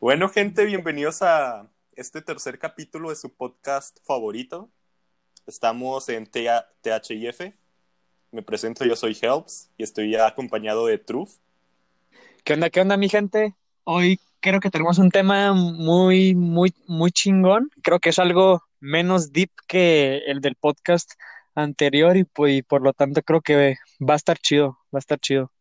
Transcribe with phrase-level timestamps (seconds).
[0.00, 4.70] Bueno, gente, bienvenidos a este tercer capítulo de su podcast favorito.
[5.46, 7.52] Estamos en THIF.
[8.30, 11.32] Me presento, yo soy Helps y estoy acompañado de Truth.
[12.44, 13.54] ¿Qué onda, qué onda, mi gente?
[13.84, 17.68] Hoy creo que tenemos un tema muy, muy, muy chingón.
[17.82, 21.12] Creo que es algo menos deep que el del podcast
[21.54, 25.00] anterior y, pues, y por lo tanto creo que va a estar chido, va a
[25.00, 25.52] estar chido.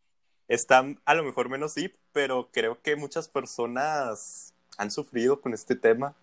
[0.49, 5.75] Está a lo mejor menos deep, pero creo que muchas personas han sufrido con este
[5.75, 6.15] tema.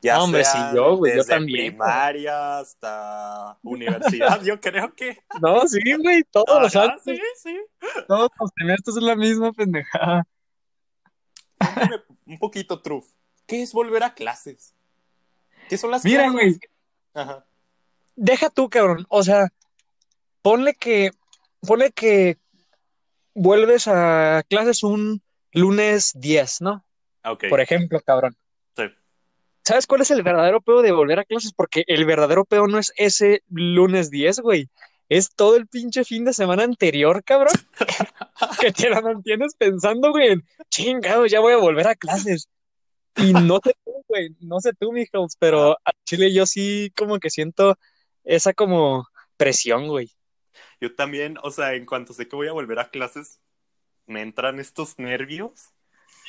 [0.00, 4.94] Ya No, hombre, sea sí, yo, güey, yo desde también, primaria hasta universidad, yo creo
[4.94, 5.18] que.
[5.42, 7.58] No, sí, güey, todos los Ajá, años, sí, sí.
[8.06, 10.24] todos los semestres es la misma pendejada.
[11.58, 13.06] Cuéntame un poquito, Truth.
[13.46, 14.72] ¿Qué es volver a clases?
[15.68, 16.32] ¿Qué son las Mira, clases?
[16.32, 16.60] güey,
[17.14, 17.44] Ajá.
[18.14, 19.04] deja tú, cabrón.
[19.08, 19.48] O sea,
[20.42, 21.10] ponle que,
[21.66, 22.38] ponle que
[23.38, 26.84] vuelves a clases un lunes 10, ¿no?
[27.48, 28.36] Por ejemplo, cabrón.
[28.76, 28.84] Sí.
[29.64, 31.52] ¿Sabes cuál es el verdadero pedo de volver a clases?
[31.52, 34.68] Porque el verdadero pedo no es ese lunes 10, güey.
[35.08, 37.54] Es todo el pinche fin de semana anterior, cabrón.
[38.60, 40.42] que te la mantienes pensando, güey.
[40.70, 42.48] Chingado, ya voy a volver a clases.
[43.16, 44.36] Y no sé tú, güey.
[44.40, 47.78] No sé tú, mijos, pero a Chile yo sí como que siento
[48.24, 50.10] esa como presión, güey.
[50.80, 53.40] Yo también, o sea, en cuanto sé que voy a volver a clases,
[54.06, 55.70] me entran estos nervios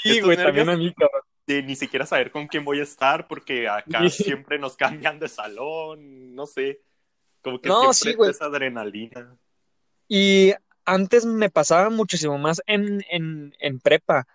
[0.02, 1.22] Sí, Estos güey, también nervios- a mí, cabrón.
[1.46, 4.24] de ni siquiera saber con quién voy a estar, porque acá Sí.
[4.24, 6.82] siempre nos cambian de salón, no sé.
[7.42, 9.36] Como que No, siempre sí, es adrenalina.
[10.08, 10.54] Y
[10.86, 14.26] antes me pasaba muchísimo más en, en, en prepa.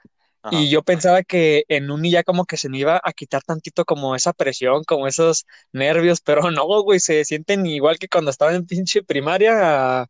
[0.45, 0.61] Ajá.
[0.61, 3.85] Y yo pensaba que en uni ya como que se me iba a quitar tantito
[3.85, 8.55] como esa presión, como esos nervios, pero no, güey, se sienten igual que cuando estaba
[8.55, 10.07] en pinche primaria a, a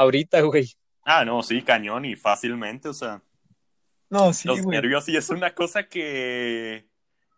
[0.00, 0.72] ahorita, güey.
[1.04, 3.22] Ah, no, sí, cañón y fácilmente, o sea,
[4.10, 4.82] No, sí, los güey.
[4.82, 6.88] nervios sí es una cosa que,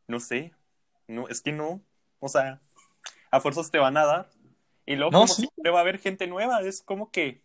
[0.08, 0.54] no sé,
[1.08, 1.82] no, es que no,
[2.20, 2.60] o sea,
[3.32, 4.30] a fuerzas te van a dar.
[4.86, 5.48] Y luego No, como sí.
[5.52, 7.42] siempre va a haber gente nueva, es como que,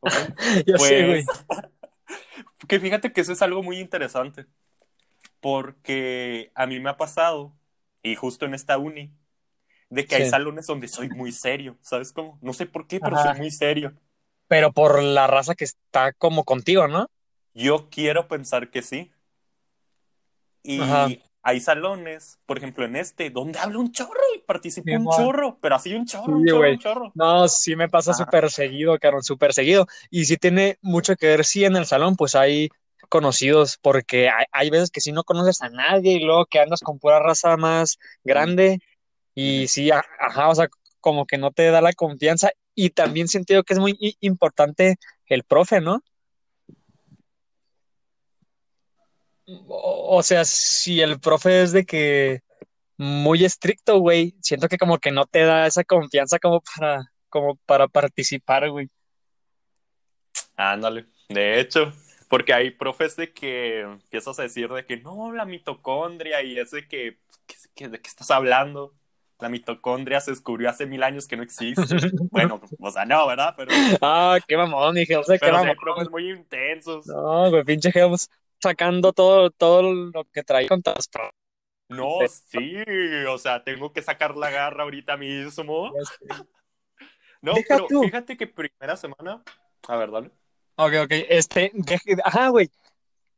[0.00, 0.18] ok,
[0.66, 1.24] Ya sé, güey.
[2.68, 4.46] Que fíjate que eso es algo muy interesante,
[5.40, 7.56] porque a mí me ha pasado,
[8.02, 9.12] y justo en esta uni,
[9.90, 12.38] de que hay salones donde soy muy serio, ¿sabes cómo?
[12.42, 13.32] No sé por qué, pero Ajá.
[13.32, 13.94] soy muy serio.
[14.48, 17.08] Pero por la raza que está como contigo, ¿no?
[17.54, 19.12] Yo quiero pensar que sí.
[20.62, 21.25] Y Ajá.
[21.46, 25.76] Hay salones, por ejemplo en este, donde hablo un chorro y participo un chorro, pero
[25.76, 27.12] así un chorro, un chorro, un chorro.
[27.14, 29.86] No, sí me pasa súper seguido, cabrón, súper seguido.
[30.10, 32.68] Y sí tiene mucho que ver, sí, en el salón, pues hay
[33.08, 36.80] conocidos, porque hay, hay veces que sí no conoces a nadie y luego que andas
[36.80, 38.80] con pura raza más grande
[39.32, 40.66] y sí, ajá, o sea,
[40.98, 42.50] como que no te da la confianza.
[42.74, 44.96] Y también siento yo que es muy importante
[45.26, 46.02] el profe, ¿no?
[49.48, 52.40] O, o sea, si el profe es de que
[52.96, 57.56] muy estricto, güey, siento que como que no te da esa confianza como para, como
[57.66, 58.88] para participar, güey.
[60.56, 61.92] Ándale, de hecho,
[62.28, 66.70] porque hay profes de que empiezas a decir de que no, la mitocondria y es
[66.70, 68.94] de que, ¿qué- qué- ¿de qué estás hablando?
[69.38, 71.82] La mitocondria se descubrió hace mil años que no existe.
[72.30, 73.52] Bueno, o sea, no, ¿verdad?
[73.56, 73.70] Pero,
[74.00, 75.76] Ah, qué mamón, dije, o sea, qué pero hay mamón.
[75.76, 77.06] profes muy intensos.
[77.06, 78.30] No, güey, pinche Helms
[78.70, 81.08] sacando todo, todo lo que trae con todas
[81.88, 82.82] No, sí,
[83.28, 85.92] o sea, tengo que sacar la garra ahorita mismo.
[87.42, 88.02] No, Deja pero tú.
[88.02, 89.44] fíjate que primera semana,
[89.86, 90.30] a ver, dale.
[90.76, 92.70] Ok, ok, este, deje- ajá, güey,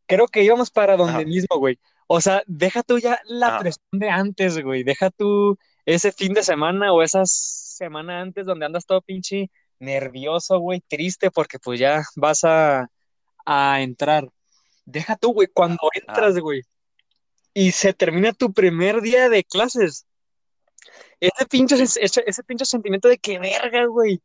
[0.06, 1.24] creo que íbamos para donde Ajá.
[1.24, 1.78] mismo, güey.
[2.06, 3.58] O sea, deja tú ya la Ajá.
[3.58, 4.82] presión de antes, güey.
[4.84, 10.58] Deja tú ese fin de semana o esa semana antes donde andas todo pinche nervioso,
[10.58, 12.88] güey, triste porque pues ya vas a,
[13.44, 14.28] a entrar.
[14.91, 16.62] Deja tú, güey, cuando entras, güey,
[17.53, 20.06] y se termina tu primer día de clases.
[21.21, 24.22] Ese pinche, ese, ese pinche sentimiento de que verga, güey.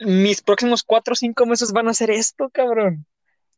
[0.00, 3.06] Mis próximos cuatro o cinco meses van a ser esto, cabrón.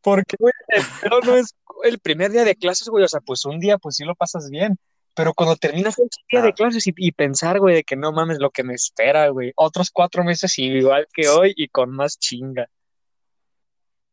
[0.03, 0.53] Porque, güey,
[1.27, 3.05] no es el primer día de clases, güey.
[3.05, 4.79] O sea, pues un día, pues sí lo pasas bien.
[5.15, 8.39] Pero cuando terminas el día de clases y, y pensar, güey, de que no mames
[8.39, 9.53] lo que me espera, güey.
[9.57, 12.69] Otros cuatro meses igual que hoy y con más chinga.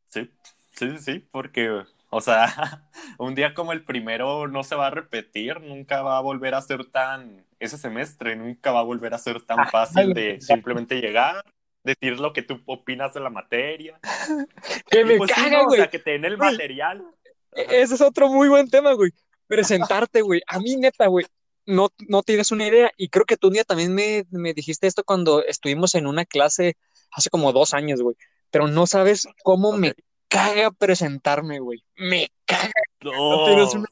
[0.08, 0.31] Sí,
[0.72, 2.88] sí, sí, sí, porque, o sea,
[3.19, 6.62] un día como el primero no se va a repetir, nunca va a volver a
[6.62, 10.33] ser tan, ese semestre nunca va a volver a ser tan Ajá, fácil güey.
[10.36, 11.44] de simplemente llegar,
[11.83, 14.00] decir lo que tú opinas de la materia.
[14.89, 15.63] Que me pues sí, caga, ¿no?
[15.63, 15.77] O güey.
[15.80, 16.51] sea, que te den el Güey.
[16.51, 17.00] material.
[17.01, 17.12] Ajá.
[17.54, 19.12] E- Ese es otro muy buen tema, güey.
[19.48, 20.42] Presentarte, güey.
[20.48, 21.25] A mí, neta, güey.
[21.65, 22.92] No, no tienes una idea.
[22.98, 26.25] Y creo que tú un día también me, me dijiste esto cuando estuvimos en una
[26.25, 26.77] clase
[27.12, 28.15] hace como dos años, güey.
[28.51, 29.98] Pero no sabes cómo me Ok.
[30.27, 31.83] Caga presentarme, güey.
[31.95, 32.71] Me caga.
[33.01, 33.88] No, tienes una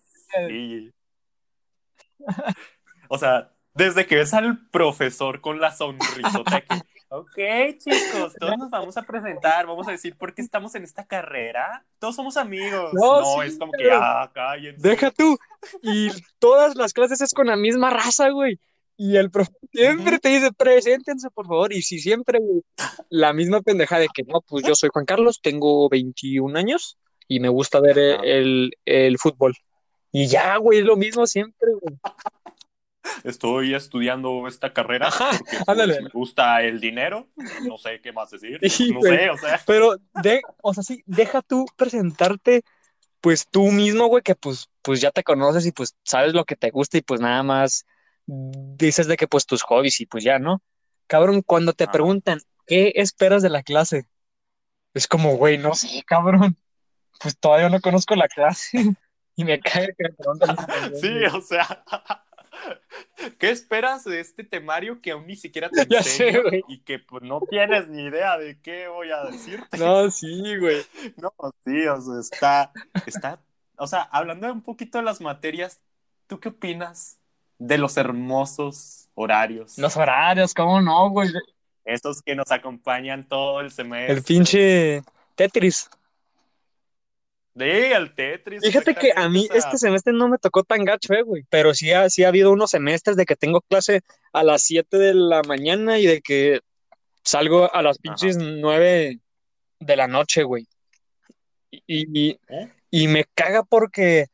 [0.48, 0.92] Sí.
[3.08, 6.68] O sea, desde que ves al profesor con la sonrisota que,
[7.10, 11.06] ok, chicos, todos nos vamos a presentar, vamos a decir por qué estamos en esta
[11.06, 11.86] carrera.
[12.00, 12.92] Todos somos amigos.
[12.94, 14.88] No, No, sí, es como que, pero- ah, cállense.
[14.88, 15.38] Deja tú.
[15.84, 16.10] Y
[16.40, 18.60] todas las clases es con la misma raza, güey.
[18.98, 21.74] Y el profe siempre te dice, preséntense, por favor.
[21.74, 22.40] Y si siempre,
[23.10, 26.98] la misma pendeja de que, no, pues yo soy Juan Carlos, tengo 21 años
[27.28, 28.22] y me gusta ver Ah.
[28.24, 29.54] el, el fútbol.
[30.12, 31.98] Y ya, güey, es lo mismo siempre, güey.
[33.24, 37.28] Estoy estudiando esta carrera Ajá, porque pues, me gusta el dinero.
[37.68, 38.58] No sé qué más decir.
[38.70, 39.18] Sí, no güey.
[39.18, 39.62] sé, o sea.
[39.68, 42.64] Pero, de, o sea, sí, deja tú presentarte,
[43.22, 46.56] pues tú mismo, güey, que pues, pues ya te conoces y pues sabes lo que
[46.56, 47.86] te gusta y pues nada más
[48.28, 50.62] dices de que pues tus hobbies y pues ya, ¿no?
[51.08, 54.08] Cabrón, cuando te preguntan, ¿qué esperas de la clase?
[54.94, 56.58] Es como, güey, no sé, cabrón.
[57.20, 58.78] Pues todavía no conozco la clase
[59.36, 60.56] y me cae que me preguntan
[61.02, 61.26] Sí, güey.
[61.26, 61.84] o sea.
[63.38, 67.22] ¿Qué esperas de este temario que aún ni siquiera te sé, enseño y que pues
[67.22, 69.78] no tienes ni idea de qué voy a decirte?
[69.78, 70.84] No, sí, güey.
[71.18, 71.34] No,
[71.64, 72.72] sí, o sea, está,
[73.06, 73.42] está,
[73.78, 75.82] o sea, hablando un poquito de las materias,
[76.28, 77.20] ¿tú qué opinas
[77.58, 79.78] de los hermosos horarios?
[79.78, 81.30] Los horarios, ¿cómo no, güey?
[81.84, 84.14] Esos que nos acompañan todo el semestre.
[84.14, 85.04] El pinche
[85.36, 85.90] Tetris.
[87.58, 88.62] Sí, el Tetris.
[88.64, 91.22] Fíjate que a mí exactamente, o sea, este semestre no me tocó tan gacho, eh,
[91.22, 91.44] güey.
[91.50, 94.02] Pero sí ha, sí ha habido unos semestres de que tengo clase
[94.34, 96.60] a las 7 de la mañana y de que
[97.24, 99.20] salgo a las pinches 9
[99.80, 100.68] de la noche, güey.
[101.72, 102.70] Y, y, ¿eh?
[102.92, 104.28] y me caga porque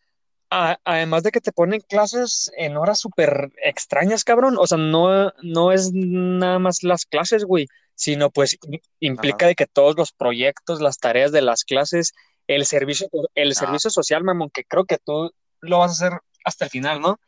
[0.52, 4.58] a- además de que te ponen clases en horas súper extrañas, cabrón.
[4.60, 7.66] O sea, no, no es nada más las clases, güey,
[7.96, 8.58] sino pues
[9.00, 9.48] implica Ajá.
[9.48, 12.12] de que todos los proyectos, las tareas de las clases,
[12.48, 13.56] el servicio, el Ah.
[13.56, 15.32] servicio social, mamón, que creo que tú
[15.62, 17.20] lo vas a hacer hasta el final, ¿no?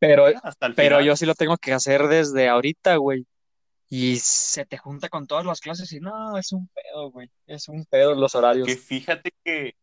[0.00, 1.04] Pero, Hasta el pero final.
[1.06, 3.26] yo sí lo tengo que hacer desde ahorita, güey.
[3.88, 7.30] Y se te junta con todas las clases y no, es un pedo, güey.
[7.46, 8.66] Es un pedo los horarios.
[8.66, 9.76] Que fíjate que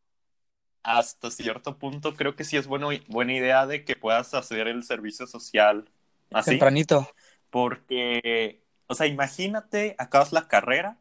[0.84, 4.84] hasta cierto punto creo que sí es bueno, buena idea de que puedas hacer el
[4.84, 5.90] servicio social
[6.32, 6.70] así.
[6.80, 7.08] Tempranito.
[7.50, 11.00] Porque, o sea, imagínate, acabas la carrera,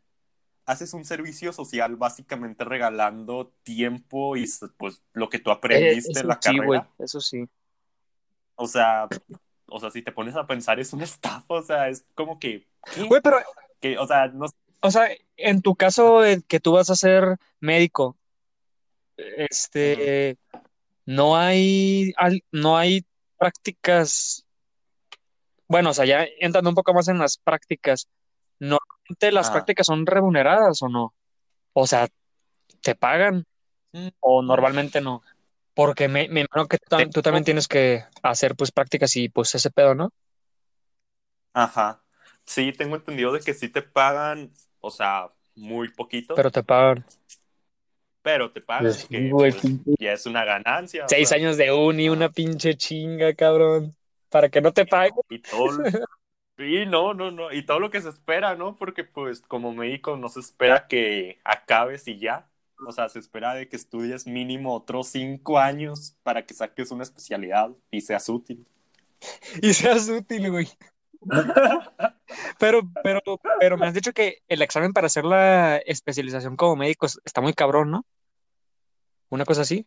[0.67, 4.47] haces un servicio social básicamente regalando tiempo y
[4.79, 6.61] pues lo que tú Eh, aprendiste en la sí, carrera.
[6.61, 7.47] güey, eso sí.
[8.57, 9.09] O sea,
[9.69, 12.69] o sea, si te pones a pensar es una estafa, o sea, es como que.
[13.09, 13.39] Güey, pero,
[13.81, 14.47] Que, o sea, no
[14.83, 18.17] o sea, en tu caso, en que tú vas a ser médico,
[19.37, 20.37] este,
[21.07, 22.13] no hay,
[22.53, 23.05] no hay
[23.39, 24.47] prácticas,
[25.69, 28.09] bueno, o sea, ya entrando un poco más en las prácticas,
[28.59, 29.53] ¿normalmente las Ajá.
[29.55, 31.15] prácticas son remuneradas o no?
[31.73, 32.09] O sea,
[32.83, 33.45] ¿te pagan
[33.93, 34.09] Mm.
[34.21, 35.23] o normalmente no?
[35.75, 39.17] Porque me, me imagino que tú, tam- tú Tengo- también tienes que hacer pues prácticas
[39.17, 40.13] y pues ese pedo, ¿no?
[41.53, 42.03] Ajá.
[42.47, 44.51] Sí, tengo entendido de que sí te pagan,
[44.81, 47.05] o sea, muy poquito, Pero te pagan.
[48.23, 49.57] Pero te pagan, Sí, que pues,
[49.99, 51.07] ya es una ganancia.
[51.07, 53.97] o Seis sea, años de uni, una pinche chinga, cabrón.
[54.29, 55.13] Para que no te paguen.
[55.29, 55.85] y todo, lo-
[56.59, 58.77] y no, no, no, y todo lo que se espera, ¿no?
[58.77, 62.51] Porque pues como médico no se espera que acabes y ya.
[62.87, 67.03] O sea, se espera de que estudies mínimo otros cinco años para que saques una
[67.05, 68.67] especialidad y seas útil.
[69.63, 70.69] Y seas útil, güey.
[72.59, 73.21] Pero, pero,
[73.59, 77.41] pero me has dicho que el examen para hacer la especialización como médico es- está
[77.41, 78.07] muy cabrón, ¿no?
[79.31, 79.87] Una cosa así.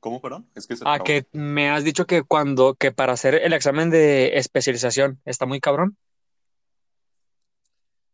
[0.00, 0.48] ¿Cómo, perdón?
[0.54, 3.88] Es que se Ah, que me has dicho que cuando, que para hacer el examen
[3.90, 5.96] de especialización está muy cabrón.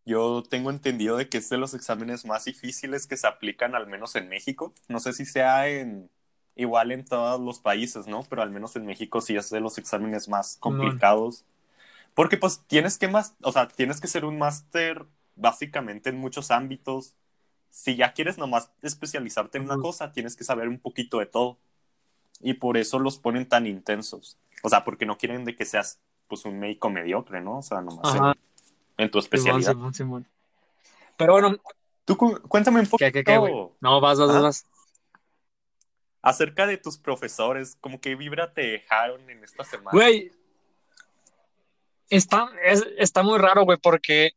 [0.05, 3.87] Yo tengo entendido de que es de los exámenes más difíciles que se aplican, al
[3.87, 4.75] menos en México.
[4.89, 6.11] No sé si sea en
[6.59, 8.25] igual en todos los países, ¿no?
[8.31, 11.47] Pero al menos en México sí es de los exámenes más complicados.
[12.15, 16.51] Porque pues tienes que más, o sea, tienes que ser un máster básicamente en muchos
[16.51, 17.15] ámbitos.
[17.71, 19.81] Si ya quieres nomás especializarte en una Ujú.
[19.81, 21.59] cosa, tienes que saber un poquito de todo.
[22.41, 24.39] Y por eso los ponen tan intensos.
[24.63, 27.59] O sea, porque no quieren de que seas pues un médico mediocre, ¿no?
[27.59, 28.33] O sea, nomás en,
[28.99, 29.63] en tu Simón, especialidad.
[29.63, 30.27] Simón, Simón.
[31.17, 31.57] Pero bueno,
[32.05, 33.61] Tú cu- cuéntame un ¿qué, poquito qué, qué, güey?
[33.81, 34.43] No, vas, vas, Ajá.
[34.43, 34.67] vas.
[36.23, 39.91] Acerca de tus profesores, como que vibra te dejaron en esta semana.
[39.93, 40.31] Güey,
[42.11, 44.31] está, es- está muy raro, güey, porque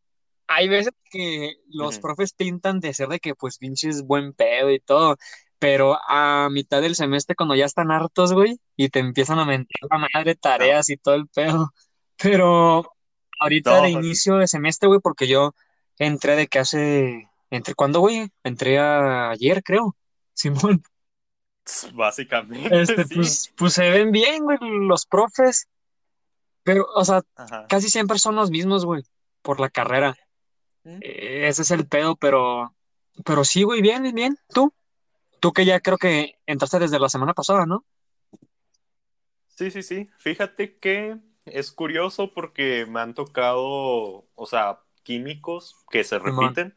[0.48, 4.80] hay veces que los profes pintan de ser de que, pues, pinches buen pedo y
[4.80, 5.18] todo,
[5.60, 9.80] pero a mitad del semestre, cuando ya están hartos, güey, y te empiezan a mentar
[9.90, 11.72] la madre, tareas y todo el pedo.
[12.22, 12.92] Pero
[13.40, 15.54] ahorita No, de pues- inicio de semestre, güey, porque yo
[15.98, 18.30] entré de que hace, ¿entre cuándo, güey?
[18.44, 19.96] Entré a- ayer, creo,
[20.34, 20.84] Simón.
[21.94, 23.16] Básicamente, Este, sí.
[23.16, 25.68] pues, pues se ven bien, güey, los profes.
[26.64, 27.66] Pero, o sea, Ajá.
[27.68, 29.04] casi siempre son los mismos, güey,
[29.42, 30.16] por la carrera.
[30.84, 31.00] ¿Mm?
[31.02, 32.76] Eh, Ese es el pedo, pero,
[33.26, 34.38] pero sí, güey, bien, bien.
[34.54, 34.74] ¿Tú?
[35.40, 37.84] Tú que ya creo que entraste desde la semana pasada, ¿no?
[39.48, 40.10] Sí, sí, sí.
[40.18, 46.76] Fíjate que es curioso porque me han tocado, o sea, químicos que se repiten,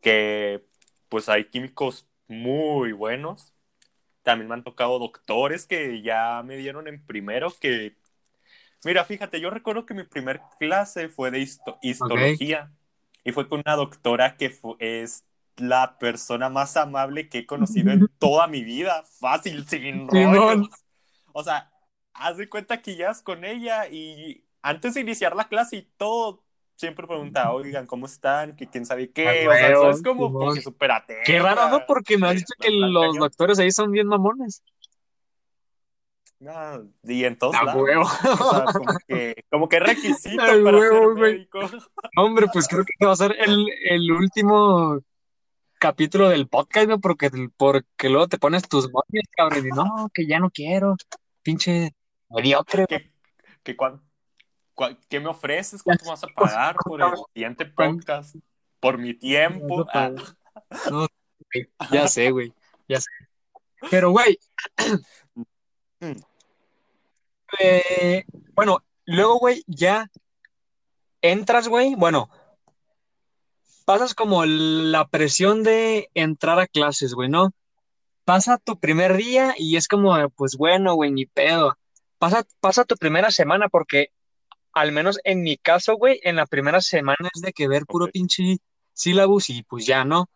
[0.00, 0.66] que
[1.08, 3.52] pues hay químicos muy buenos.
[4.22, 7.96] También me han tocado doctores que ya me dieron en primero que...
[8.84, 12.72] Mira, fíjate, yo recuerdo que mi primer clase fue de histo- histología
[13.24, 15.24] y fue con una doctora que es
[15.56, 19.04] la persona más amable que he conocido en toda mi vida.
[19.20, 20.68] Fácil, sin rollos.
[21.32, 21.72] O sea,
[22.12, 26.44] haz de cuenta que ya con ella y antes de iniciar la clase y todo,
[26.76, 28.56] siempre preguntaba, oigan, ¿cómo están?
[28.56, 29.28] Que quién sabe qué.
[29.28, 30.90] Ah, O sea, eso es como porque súper.
[31.24, 31.86] Qué raro, ¿no?
[31.86, 33.18] Porque me has Eh, dicho que los cañón.
[33.20, 34.62] doctores ahí son bien mamones.
[36.46, 37.82] Ah, y en todos A lados.
[37.82, 38.02] huevo.
[38.02, 38.06] O
[38.50, 41.60] sea, como que, como que requisito A para huevo, ser médico.
[42.16, 45.00] Hombre, pues creo que va a ser el, el último
[45.78, 47.00] capítulo del podcast, ¿no?
[47.00, 50.96] Porque, porque luego te pones tus moños, cabrón, y no, que ya no quiero.
[51.42, 51.94] Pinche
[52.30, 52.86] mediocre.
[52.88, 53.10] ¿Qué,
[53.62, 54.13] qué, cuán- cuán-
[55.08, 55.82] qué me ofreces?
[55.82, 58.36] ¿Cuánto vas a pagar por el siguiente podcast?
[58.80, 59.86] ¿Por mi tiempo?
[59.92, 60.10] Ah,
[60.90, 61.06] No,
[61.90, 62.52] ya sé, güey,
[62.88, 63.08] ya sé.
[63.90, 64.38] Pero, güey,
[67.60, 70.10] eh, bueno, luego, güey, ya
[71.22, 72.28] entras, güey, bueno,
[73.84, 77.52] pasas como la presión de entrar a clases, güey, ¿no?
[78.24, 81.76] Pasa tu primer día y es como, pues bueno, güey, ni pedo.
[82.18, 84.08] Pasa, pasa tu primera semana porque,
[84.74, 88.08] al menos en mi caso, güey, en la primera semana es de que ver puro
[88.08, 88.58] pinche
[88.92, 90.28] sílabus y pues ya, ¿no?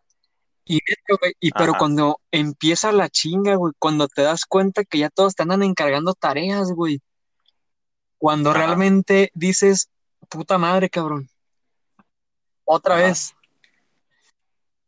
[0.65, 4.99] Y, esto, güey, y pero cuando empieza la chinga, güey, cuando te das cuenta que
[4.99, 7.01] ya todos te andan encargando tareas, güey,
[8.17, 8.59] cuando Ajá.
[8.59, 9.89] realmente dices,
[10.29, 11.29] puta madre, cabrón,
[12.65, 13.07] otra Ajá.
[13.07, 13.35] vez,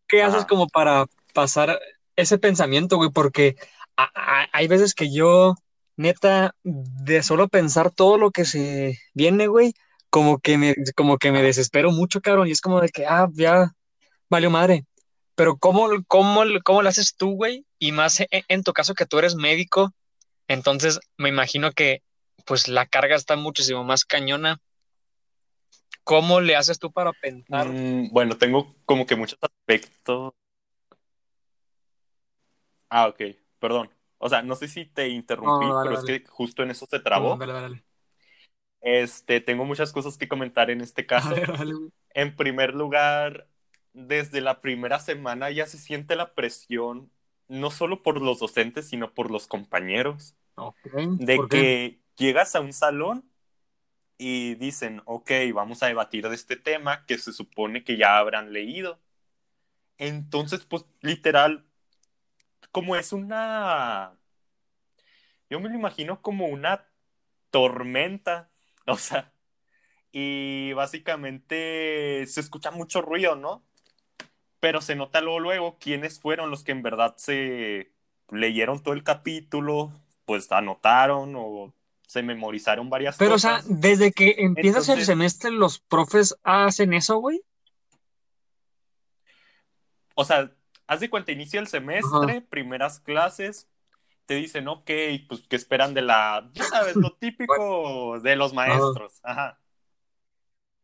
[0.07, 1.79] ¿qué haces como para pasar
[2.15, 3.09] ese pensamiento, güey?
[3.09, 3.55] Porque
[4.53, 5.55] hay veces que yo,
[6.01, 9.73] neta, de solo pensar todo lo que se viene, güey,
[10.09, 13.29] como que me, como que me desespero mucho, cabrón, y es como de que, ah,
[13.33, 13.71] ya,
[14.29, 14.85] valió madre.
[15.35, 17.65] Pero ¿cómo, cómo, cómo lo haces tú, güey?
[17.79, 19.93] Y más en, en tu caso que tú eres médico,
[20.47, 22.03] entonces me imagino que
[22.45, 24.59] pues la carga está muchísimo más cañona.
[26.03, 27.69] ¿Cómo le haces tú para pensar?
[27.69, 30.33] Mm, bueno, tengo como que muchos aspectos.
[32.89, 33.21] Ah, ok,
[33.59, 33.89] perdón.
[34.21, 35.95] O sea, no sé si te interrumpí, No, dale, pero dale.
[35.95, 37.45] es que justo en eso se trabó.
[37.47, 37.83] Dale.
[38.81, 41.43] Este, tengo muchas cosas que comentar en este caso.
[42.13, 43.47] En primer lugar,
[43.93, 47.09] desde la primera semana ya se siente la presión,
[47.47, 50.77] no solo por los docentes, sino por los compañeros, Ok,
[51.17, 51.57] de ¿por qué?
[51.57, 53.29] que llegas a un salón
[54.17, 58.53] y dicen, ok, vamos a debatir de este tema que se supone que ya habrán
[58.53, 58.99] leído.
[59.97, 61.65] Entonces, pues literal,
[62.71, 64.17] como es una,
[65.49, 66.87] yo me lo imagino como una
[67.51, 68.49] tormenta,
[68.87, 69.33] o sea,
[70.11, 73.63] y básicamente se escucha mucho ruido, ¿no?
[74.59, 77.93] Pero se nota luego, luego quiénes fueron los que en verdad se
[78.29, 79.91] leyeron todo el capítulo,
[80.25, 81.73] pues anotaron o
[82.07, 83.65] se memorizaron varias Pero, o sea, cosas.
[83.67, 87.41] desde que empiezas el semestre, los profes hacen eso, güey.
[90.15, 90.51] O sea,
[90.91, 93.69] haz de cuenta, inicia el semestre, primeras clases,
[94.25, 94.91] te dicen, ok,
[95.29, 99.21] pues, ¿qué esperan de la, ya sabes, lo típico de los maestros?
[99.23, 99.57] Ajá.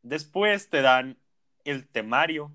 [0.03, 1.17] Después te dan
[1.65, 2.53] el temario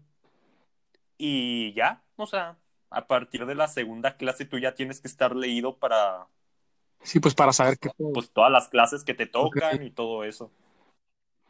[1.18, 2.56] y ya, o sea,
[2.88, 6.28] a partir de la segunda clase tú ya tienes que estar leído para,
[7.02, 7.90] Sí, pues para saber qué.
[8.14, 10.50] pues, todas las clases que te tocan y todo eso.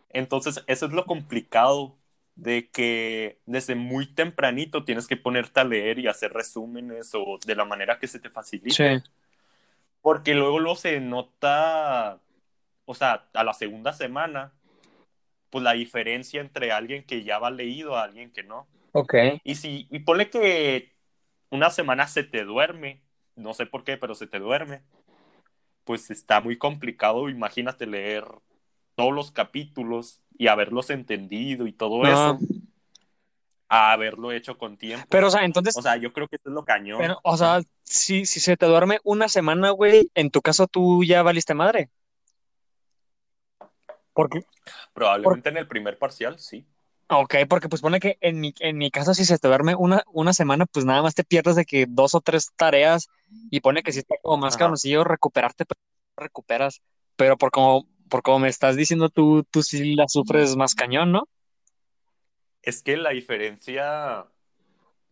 [0.09, 1.97] Entonces, eso es lo complicado
[2.35, 7.55] de que desde muy tempranito tienes que ponerte a leer y hacer resúmenes o de
[7.55, 9.01] la manera que se te facilite.
[9.01, 9.11] Sí.
[10.01, 12.19] Porque luego, luego se nota,
[12.85, 14.53] o sea, a la segunda semana,
[15.51, 18.67] pues la diferencia entre alguien que ya va leído a alguien que no.
[18.93, 19.15] Ok.
[19.45, 20.93] Y si, y ponle que
[21.51, 23.03] una semana se te duerme,
[23.37, 24.83] no sé por qué, pero se te duerme,
[25.85, 28.25] pues está muy complicado, imagínate leer
[29.03, 32.39] todos los capítulos y haberlos entendido y todo eso,
[33.69, 35.07] a haberlo hecho con tiempo.
[35.11, 36.99] Pero, o sea, entonces, O sea, yo creo que eso es lo cañón.
[37.01, 41.03] pero, o sea, si, si se te duerme una semana, güey, en tu caso tú
[41.03, 41.91] ya valiste madre.
[44.13, 44.45] Porque,
[44.93, 46.65] Probablemente en el primer parcial, sí.
[47.09, 50.05] Ok, porque pues pone que en mi, en mi caso si se te duerme una,
[50.13, 53.09] una semana, pues nada más te pierdes de que dos o tres tareas
[53.51, 54.61] y pone que si está como más Ajá.
[54.61, 55.81] cabroncillo recuperarte, pero
[56.17, 56.81] no recuperas.
[57.17, 61.13] Pero por como, por como me estás diciendo tú, tú sí la sufres más cañón,
[61.13, 61.31] ¿no?
[62.61, 64.27] Es que la diferencia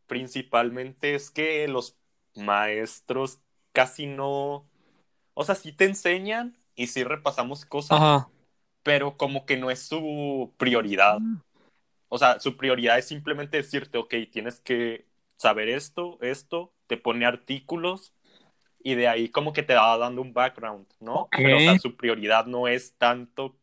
[0.07, 1.97] principalmente es que los
[2.35, 3.40] maestros
[3.73, 4.69] casi no,
[5.33, 8.28] o sea, sí te enseñan y sí repasamos cosas, Ajá.
[8.83, 11.21] pero como que no es su prioridad.
[12.11, 15.07] O sea, su prioridad es simplemente decirte, ok, tienes que
[15.38, 18.12] saber esto, esto, te pone artículos
[18.82, 21.28] y de ahí como que te va dando un background, ¿no?
[21.30, 23.56] Pero, o sea, su prioridad no es tanto,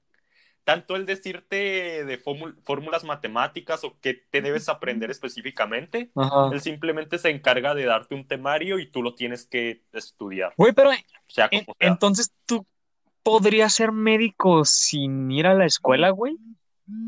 [0.63, 6.11] tanto el decirte de fórmul- fórmulas matemáticas o qué te debes aprender específicamente.
[6.15, 6.49] Ajá.
[6.53, 10.73] Él simplemente se encarga de darte un temario y tú lo tienes que estudiar, Güey,
[10.73, 10.91] pero
[11.27, 11.87] sea en- como sea.
[11.89, 12.65] entonces tú
[13.23, 16.37] podrías ser médico sin ir a la escuela, güey.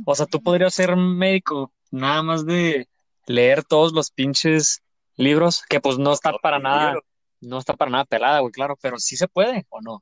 [0.05, 2.87] O sea, tú podrías ser médico nada más de
[3.25, 4.81] leer todos los pinches
[5.15, 7.03] libros, que pues no está para nada, libros.
[7.41, 10.01] No está para nada pelada, güey, claro, pero sí se puede, ¿o no?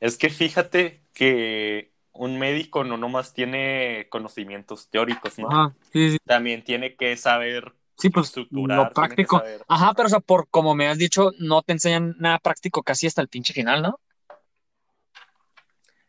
[0.00, 5.48] Es que fíjate que un médico no nomás tiene conocimientos teóricos, ¿no?
[5.48, 9.38] Ajá, sí, sí, También tiene que saber sí, pues estructurar, lo práctico.
[9.38, 12.82] saber- Ajá, pero o sea, por como me has dicho, no te enseñan nada práctico
[12.82, 14.00] casi hasta el pinche final, ¿no?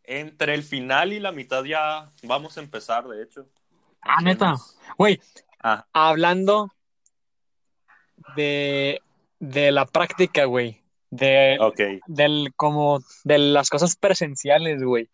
[0.03, 3.47] Entre el final y la mitad ya vamos a empezar, de hecho.
[4.01, 4.55] Ah, neta.
[4.99, 5.19] Güey,
[5.63, 6.71] Ah, hablando
[8.35, 9.01] de,
[9.45, 11.79] de la práctica, güey, de, ok.
[12.07, 15.09] del como de las cosas presenciales, güey.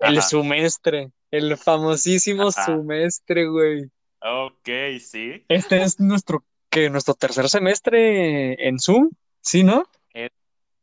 [0.00, 3.84] El semestre, el famosísimo semestre, güey.
[4.20, 4.68] Ok,
[5.00, 5.44] sí.
[5.48, 9.84] Este es nuestro, que nuestro tercer semestre en Zoom, ¿sí, no?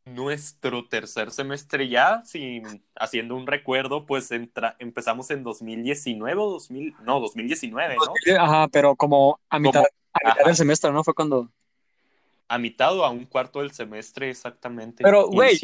[0.04, 6.94] Nuestro tercer semestre ya, sin, haciendo un recuerdo, pues entra, empezamos en 2019 o 2000,
[7.04, 8.42] no, 2019, ¿no?
[8.42, 11.04] Ajá, pero como a mitad, Como- a mitad del semestre, ¿no?
[11.04, 11.52] Fue cuando.
[12.48, 15.02] A mitad o a un cuarto del semestre exactamente.
[15.02, 15.58] Pero, güey.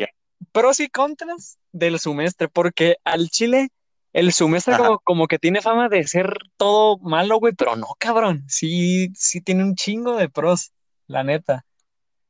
[0.52, 3.68] Pros y contras del semestre, porque al Chile
[4.12, 8.44] el semestre como, como que tiene fama de ser todo malo, güey, pero no, cabrón.
[8.48, 10.72] Sí, sí tiene un chingo de pros,
[11.06, 11.66] la neta.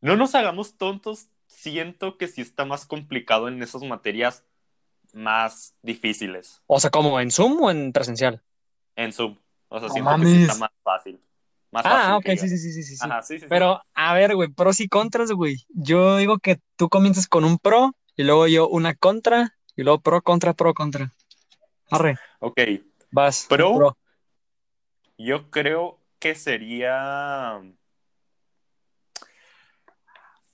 [0.00, 4.44] No nos hagamos tontos, siento que sí está más complicado en esas materias
[5.14, 8.42] más difíciles O sea, como en Zoom o en presencial.
[8.94, 9.38] en Zoom.
[9.68, 11.20] O sea, No siento que sí está más fácil.
[11.70, 12.96] Más fácil Ah, ok, que sí, sí, sí, sí, sí.
[12.96, 13.04] sí.
[13.04, 13.46] Ajá, sí, sí, sí.
[13.48, 15.56] Pero, a ver, güey, pros y contras, güey.
[15.68, 20.00] Yo digo que tú comiences con un pro y luego yo una contra y luego
[20.00, 21.14] pro, contra, pro, contra.
[21.90, 22.60] Arre, Ok,
[23.10, 23.46] vas.
[23.48, 23.74] Pro.
[23.74, 23.98] pro.
[25.16, 27.60] yo creo que sería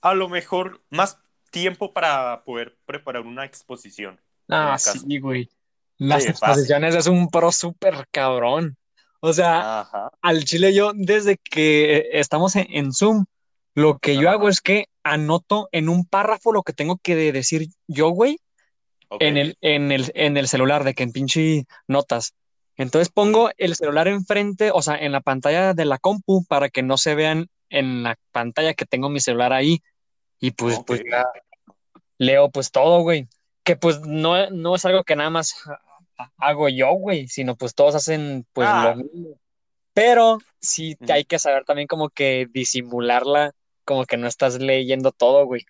[0.01, 4.19] a lo mejor más tiempo para poder preparar una exposición.
[4.49, 5.49] Ah, sí, güey.
[5.97, 8.77] Las exposiciones es un pro súper cabrón.
[9.19, 10.11] O sea, Ajá.
[10.21, 13.25] al chile yo, desde que estamos en, en Zoom,
[13.73, 17.31] lo que yo hago es que anoto en un párrafo lo que tengo que de-
[17.31, 18.39] decir yo, güey,
[19.19, 22.33] en el, en el, en el celular, de que en pinche notas.
[22.77, 26.83] Entonces pongo el celular enfrente, o sea, en la pantalla de la compu, para que
[26.83, 29.81] no se vean en la pantalla que tengo mi celular ahí.
[30.39, 31.01] Y pues, pues
[32.17, 33.27] leo pues todo, güey.
[33.63, 35.55] Que pues no, no es algo que nada más
[36.37, 38.93] hago yo, güey, sino pues todos hacen pues Ah.
[38.95, 39.39] lo mismo.
[39.93, 43.53] Pero sí hay que saber también como que disimularla,
[43.85, 45.65] como que no estás leyendo todo, güey.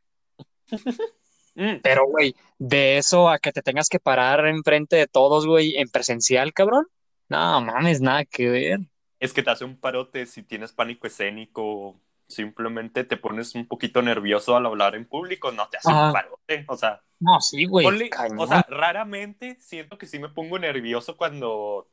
[1.58, 5.78] Mm, Pero, güey, de eso a que te tengas que parar enfrente de todos, güey,
[5.78, 6.86] en presencial, cabrón.
[7.30, 8.80] No mames, nada que ver.
[9.22, 14.02] Es que te hace un parote si tienes pánico escénico, simplemente te pones un poquito
[14.02, 16.66] nervioso al hablar en público, no te hace un parote.
[16.68, 17.88] O sea, No, sí, güey.
[18.38, 21.88] o sea, raramente siento que sí me pongo nervioso cuando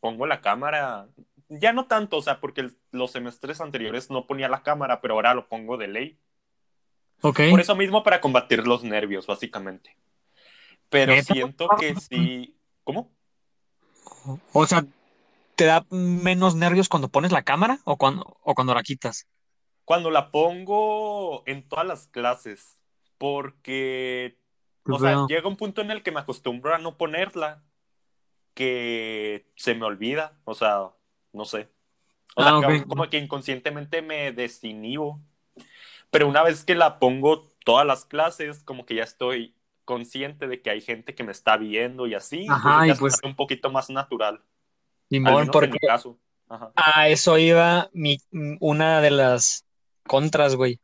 [0.00, 1.08] pongo la cámara.
[1.48, 5.14] Ya no tanto, o sea, porque el- los semestres anteriores no ponía la cámara, pero
[5.14, 6.18] ahora lo pongo de ley.
[7.22, 7.40] ok.
[7.50, 9.96] Por eso mismo, para combatir los nervios, básicamente.
[10.90, 11.32] Pero ¿Neta?
[11.32, 12.56] siento que sí.
[12.84, 13.10] ¿Cómo?
[14.52, 14.84] O sea,
[15.56, 19.26] ¿te da menos nervios cuando pones la cámara o cuando, o cuando la quitas?
[19.84, 22.78] Cuando la pongo en todas las clases,
[23.18, 24.36] porque,
[24.88, 25.26] o sea, Veo.
[25.28, 27.62] llega un punto en el que me acostumbro a no ponerla,
[28.54, 30.90] que se me olvida, o sea,
[31.32, 31.68] no sé.
[32.34, 32.64] O sea, Ah, ok.
[32.64, 35.20] como- como que inconscientemente me desinhibo.
[36.10, 40.62] Pero una vez que la pongo todas las clases, como que ya estoy consciente de
[40.62, 43.90] que hay gente que me está viendo y así, Ajá, y pues- un poquito más
[43.90, 44.40] natural.
[45.10, 46.18] En porque mi caso.
[46.48, 46.70] Ajá.
[46.76, 48.18] a eso iba mi,
[48.60, 49.64] una de las
[50.06, 50.78] contras, güey.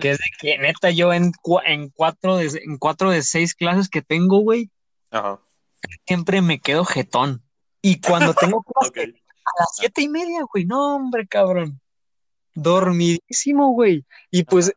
[0.00, 1.32] Que es de que neta yo en,
[1.64, 4.70] en, cuatro de, en cuatro de seis clases que tengo, güey,
[6.06, 7.42] siempre me quedo jetón.
[7.80, 11.80] Y cuando tengo clase a las siete y media, güey, no, hombre, cabrón.
[12.54, 14.04] Dormidísimo, güey.
[14.30, 14.72] Y pues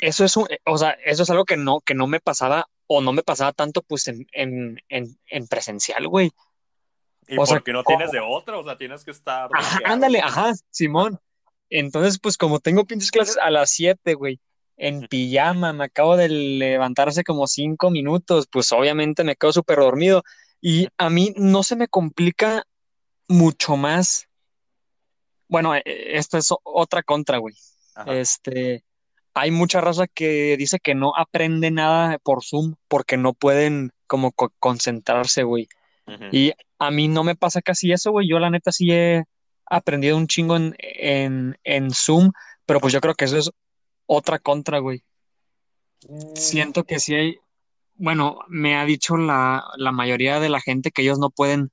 [0.00, 3.00] eso es un, o sea, eso es algo que no, que no me pasaba, o
[3.00, 6.32] no me pasaba tanto, pues, en, en, en, en presencial, güey.
[7.28, 8.58] ¿Y O sea, porque no tienes de otra?
[8.58, 9.48] O sea, tienes que estar.
[9.52, 11.20] Ajá, ándale, ajá, Simón.
[11.70, 14.40] Entonces, pues como tengo pinches clases a las 7, güey,
[14.76, 19.78] en pijama, me acabo de levantar hace como cinco minutos, pues obviamente me quedo súper
[19.78, 20.22] dormido.
[20.60, 22.64] Y a mí no se me complica
[23.28, 24.26] mucho más.
[25.48, 27.54] Bueno, eh, esta es o- otra contra, güey.
[27.94, 28.12] Ajá.
[28.14, 28.84] Este,
[29.34, 34.32] hay mucha raza que dice que no aprende nada por Zoom porque no pueden como
[34.32, 35.68] co- concentrarse, güey.
[36.32, 38.28] Y a mí no me pasa casi eso, güey.
[38.28, 39.24] Yo la neta sí he
[39.70, 42.32] aprendido un chingo en, en, en Zoom,
[42.66, 43.50] pero pues yo creo que eso es
[44.06, 45.04] otra contra, güey.
[46.08, 47.36] Mm, Siento que sí hay,
[47.96, 51.70] bueno, me ha dicho la, la mayoría de la gente que ellos no pueden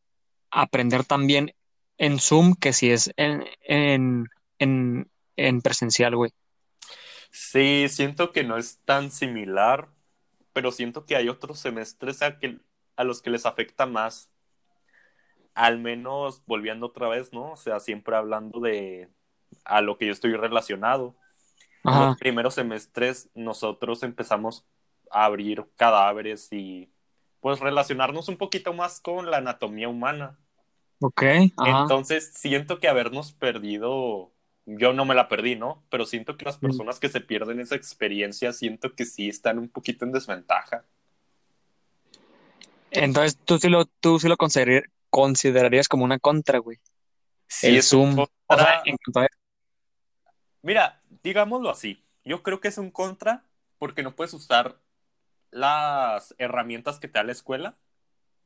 [0.51, 1.51] aprender tan bien
[1.99, 4.25] en Zoom que si es en, en,
[4.59, 6.31] en, en presencial, güey.
[7.31, 9.89] Sí, siento que no es tan similar,
[10.53, 12.59] pero siento que hay otros semestres a, que,
[12.95, 14.31] a los que les afecta más.
[15.57, 17.53] Al menos volviendo otra vez, ¿no?
[17.53, 19.09] O sea, siempre hablando de
[19.65, 21.15] a lo que yo estoy relacionado.
[21.83, 24.65] En los primeros semestres nosotros empezamos
[25.09, 26.91] a abrir cadáveres y
[27.39, 30.37] pues relacionarnos un poquito más con la anatomía humana.
[30.99, 31.23] ok,
[31.57, 31.81] ajá.
[31.81, 34.31] Entonces siento que habernos perdido,
[34.67, 35.81] yo no me la perdí, ¿no?
[35.89, 36.67] Pero siento que las Mm.
[36.67, 40.83] personas que se pierden esa experiencia, siento que sí están un poquito en desventaja.
[42.91, 46.79] Entonces tú sí lo, tú sí lo consider- considerarías como una contra, güey.
[47.47, 48.19] Sí, El es un Zoom.
[48.23, 49.27] O contra- sea,
[50.61, 53.43] Mira, digámoslo así, yo creo que es un contra
[53.77, 54.77] porque no puedes usar
[55.51, 57.75] las herramientas que te da la escuela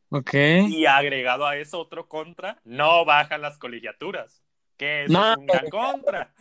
[0.09, 0.33] Ok.
[0.69, 4.43] y agregado a eso otro contra, no bajan las colegiaturas,
[4.77, 6.33] que eso No, es un gran contra.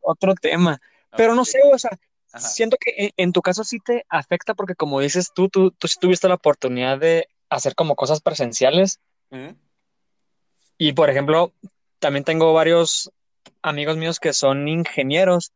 [0.00, 0.80] otro tema.
[1.16, 1.90] Pero no sé, o sea,
[2.32, 2.40] ajá.
[2.48, 5.86] siento que en, en tu caso sí te afecta porque como dices tú, tú, tú
[5.86, 9.00] sí tuviste la oportunidad de hacer como cosas presenciales
[10.78, 11.52] Y por ejemplo,
[11.98, 13.10] también tengo varios
[13.62, 15.52] amigos míos que son ingenieros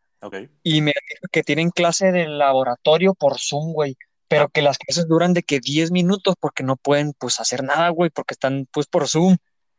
[0.62, 0.92] y me
[1.32, 3.96] que tienen clase de laboratorio por Zoom, güey,
[4.28, 7.88] pero que las clases duran de que 10 minutos porque no pueden pues hacer nada,
[7.90, 9.36] güey, porque están pues por Zoom.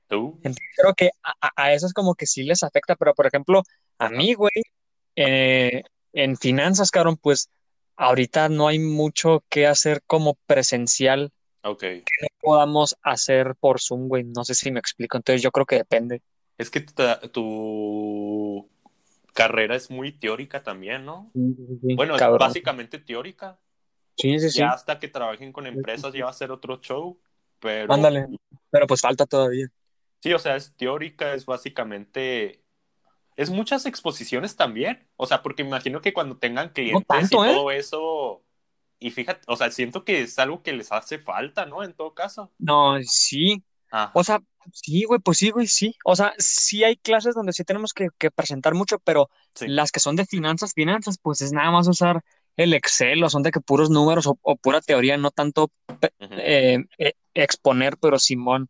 [0.07, 0.35] ¿Tú?
[0.43, 3.63] Entonces creo que a, a- esos como que sí les afecta, pero por ejemplo,
[3.97, 4.51] a mí, güey,
[5.15, 7.49] eh, en finanzas, cabrón, pues
[7.95, 11.31] ahorita no hay mucho que hacer como presencial
[11.63, 11.79] Ok.
[11.79, 12.03] que
[12.45, 14.23] podamos hacer por Zoom, güey.
[14.23, 16.21] No sé si me explico, entonces yo creo que depende.
[16.57, 16.81] Es que
[17.31, 18.69] tu,
[19.33, 21.31] carrera es muy teórica también, ¿no?
[21.33, 23.59] Bueno, es básicamente teórica.
[24.17, 24.59] Sí, sí, sí.
[24.59, 27.19] Ya hasta que trabajen con empresas ya va a ser otro show,
[27.59, 28.27] pero Ándale.
[28.69, 29.67] Pero pues falta todavía.
[30.21, 32.63] sí, o sea, es teórica, es básicamente
[33.35, 37.49] es muchas exposiciones también, o sea, porque me imagino que cuando tengan clientes tanto, y
[37.49, 37.53] ¿eh?
[37.53, 38.44] todo eso
[39.07, 41.83] y fíjate, o sea, siento que es algo que les hace falta, ¿no?
[41.83, 42.51] En todo caso.
[42.57, 43.63] No, sí.
[43.91, 44.11] Ajá.
[44.13, 44.41] O sea,
[44.73, 45.95] sí, güey, pues sí, güey, sí.
[46.03, 49.67] O sea, sí hay clases donde sí tenemos que, que presentar mucho, pero Sí.
[49.67, 52.21] las que son de finanzas, finanzas, pues es nada más usar
[52.57, 55.71] el Excel o son de que puros números o, o pura teoría, no tanto
[56.31, 58.69] eh, eh, exponer, pero Simón,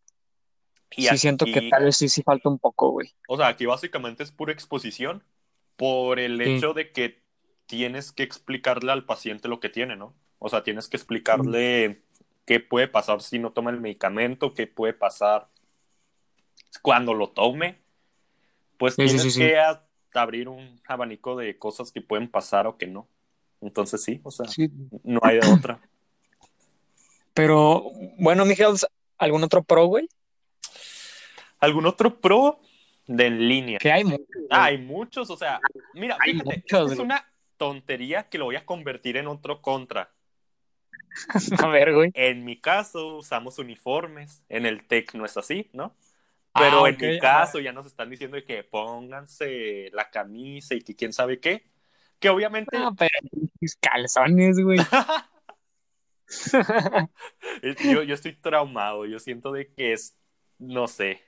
[0.95, 3.13] Y sí siento que tal vez sí, sí falta un poco, güey.
[3.27, 5.23] O sea, aquí básicamente es pura exposición
[5.75, 6.43] por el Sí.
[6.43, 7.23] hecho de que
[7.67, 10.15] tienes que explicarle al paciente lo que tiene, ¿no?
[10.39, 12.01] O sea, tienes que explicarle
[12.45, 15.47] qué puede pasar si no toma el medicamento, qué puede pasar
[16.81, 17.79] cuando lo tome.
[18.77, 19.39] Pues Sí, tienes sí, sí.
[19.39, 19.81] que a-
[20.13, 23.07] abrir un abanico de cosas que pueden pasar o que no.
[23.61, 24.45] Entonces sí, o sea,
[25.03, 25.79] no hay de otra.
[27.33, 28.75] Pero bueno, Miguel,
[29.17, 30.07] ¿algún otro pro, güey?
[31.59, 32.59] ¿Algún otro pro
[33.07, 33.79] de en línea?
[33.79, 34.47] Que hay mucho, güey.
[34.49, 35.59] Ah, hay muchos, o sea,
[35.93, 37.25] mira, Hay fíjate, muchos, es una
[37.57, 40.11] tontería que lo voy a convertir en otro contra.
[41.63, 42.13] A ver, güey.
[42.13, 44.43] En mi caso, usamos uniformes.
[44.49, 45.95] En el TEC no es así, ¿no?
[46.55, 50.81] Pero Ah, en ok, mi caso ya nos están diciendo que pónganse la camisa y
[50.81, 51.65] que quién sabe qué.
[52.19, 53.09] Que obviamente No, pero
[53.61, 54.79] mis calzones, güey.
[57.91, 59.05] yo, yo estoy traumado.
[59.05, 60.17] Yo siento de que es,
[60.57, 61.21] no sé.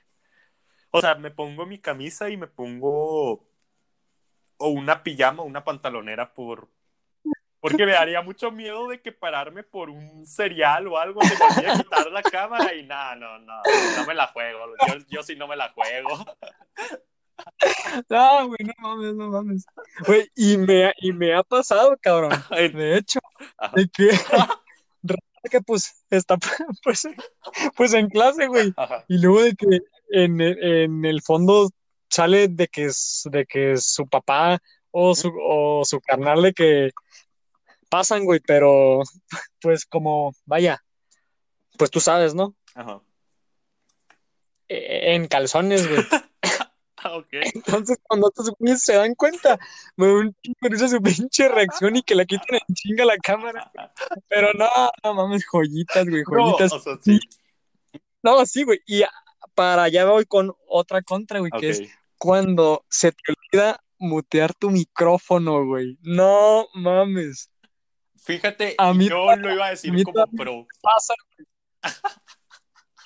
[0.90, 3.48] O sea, me pongo mi camisa y me pongo
[4.58, 6.68] o una pijama o una pantalonera por...
[7.60, 11.44] Porque me daría mucho miedo de que pararme por un cereal o algo, se me
[11.70, 13.54] olvide quitar la cámara y nada, no, no,
[13.96, 14.60] no me la juego.
[14.86, 16.24] Yo, yo sí no me la juego.
[18.08, 19.64] No, güey, no mames, no mames.
[20.06, 22.32] Güey, y me, y me ha pasado, cabrón.
[22.50, 23.20] De hecho,
[23.56, 23.72] Ajá.
[23.76, 24.08] de que,
[25.50, 26.36] que pues está
[26.82, 27.08] pues,
[27.76, 28.72] pues en clase, güey.
[28.76, 29.04] Ajá.
[29.08, 31.70] Y luego de que en, el- en el fondo
[32.10, 32.90] sale de que,
[33.26, 34.58] de que su papá
[34.90, 36.90] o su, o su carnal de que
[37.88, 39.00] pasan, güey, pero
[39.60, 40.82] pues como, vaya,
[41.76, 42.54] pues tú sabes, ¿no?
[42.74, 43.00] Ajá.
[44.68, 46.02] Eh, En calzones, güey.
[47.00, 47.28] Ah, ok.
[47.54, 49.58] Entonces, cuando estos güeyes se dan cuenta,
[49.96, 53.70] me da un chingo su pinche reacción y que la quiten en chinga la cámara.
[54.26, 54.68] Pero no,
[55.04, 56.72] no mames, joyitas, güey, No, joyitas.
[56.72, 57.20] o sea, sí.
[58.20, 58.80] No, sí, güey.
[58.86, 59.02] Y
[59.54, 61.82] para allá voy con otra contra, güey, que es
[62.18, 65.98] cuando se te olvida mutear tu micrófono, güey.
[66.02, 67.50] No mames.
[68.28, 70.66] Fíjate, A mí yo lo iba a decir como pro.
[70.82, 71.14] Pasa.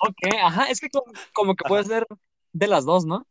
[0.05, 2.05] Ok, ajá, es que como, como que puede ser
[2.51, 3.25] de las dos, ¿no?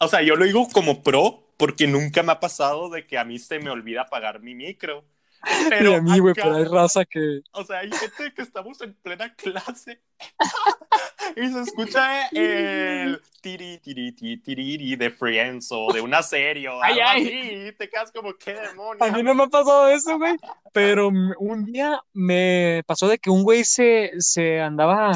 [0.00, 3.24] O sea, yo lo digo como pro porque nunca me ha pasado de que a
[3.24, 5.04] mí se me olvida apagar mi micro.
[5.68, 7.40] Pero y a mí, güey, pero hay raza que.
[7.52, 10.00] O sea, hay gente que estamos en plena clase
[11.36, 16.80] y se escucha el tiri, tiri, tiri, tiri de Friends o de una serie o
[16.82, 17.26] Ay, algo ay.
[17.26, 17.68] así.
[17.68, 18.56] y te quedas como, ¿qué
[19.00, 20.36] A mí no me ha pasado eso, güey.
[20.72, 25.12] Pero un día me pasó de que un güey se, se andaba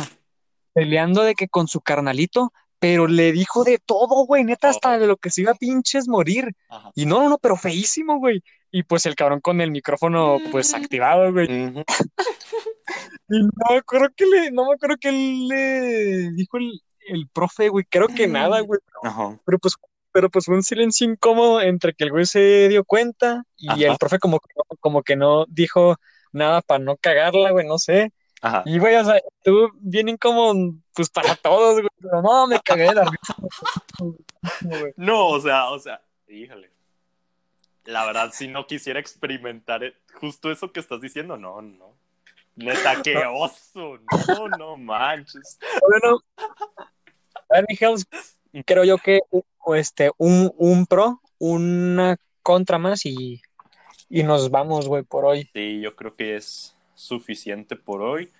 [0.72, 5.06] peleando de que con su carnalito, pero le dijo de todo, güey, neta, hasta de
[5.06, 6.52] lo que se iba a pinches morir.
[6.68, 6.90] Ajá.
[6.94, 8.42] Y no, no, no, pero feísimo, güey.
[8.76, 11.46] Y pues el cabrón con el micrófono, pues activado, güey.
[13.28, 17.68] Y no me acuerdo que le, no me acuerdo que le dijo el, el profe,
[17.70, 17.84] güey.
[17.88, 18.78] Creo que nada, güey.
[19.02, 19.40] Ajá.
[19.46, 19.74] Pero pues,
[20.12, 23.96] pero pues fue un silencio incómodo entre que el güey se dio cuenta y el
[23.96, 25.96] profe como, que no- como que no dijo
[26.32, 28.12] nada para no cagarla, güey, no sé.
[28.42, 28.62] Ajá.
[28.66, 30.54] Y güey, o sea, estuvo bien incómodo,
[30.94, 31.88] pues para todos, güey.
[32.00, 33.34] Pero no, me cagué de la risa.
[34.96, 36.70] No, o sea, o sea, híjole.
[37.87, 41.94] La verdad, si no quisiera experimentar eh, justo eso que estás diciendo, no, no.
[42.57, 43.99] Neta, qué oso.
[44.29, 45.59] No, no manches.
[45.88, 46.20] Bueno,
[47.68, 48.07] mi Helms,
[48.64, 49.20] creo yo que
[49.75, 53.40] este, un, un pro, una contra más y,
[54.09, 55.49] y nos vamos, güey, por hoy.
[55.53, 58.33] Sí, yo creo que es suficiente por hoy.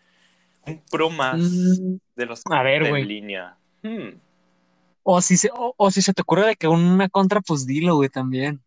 [0.67, 3.05] Un pro más Mm, de los a ver, güey.
[3.05, 3.57] línea.
[3.83, 4.19] Hmm.
[5.05, 7.97] O si se, o, o si se te ocurre de que una contra, pues dilo,
[7.97, 8.61] güey, también.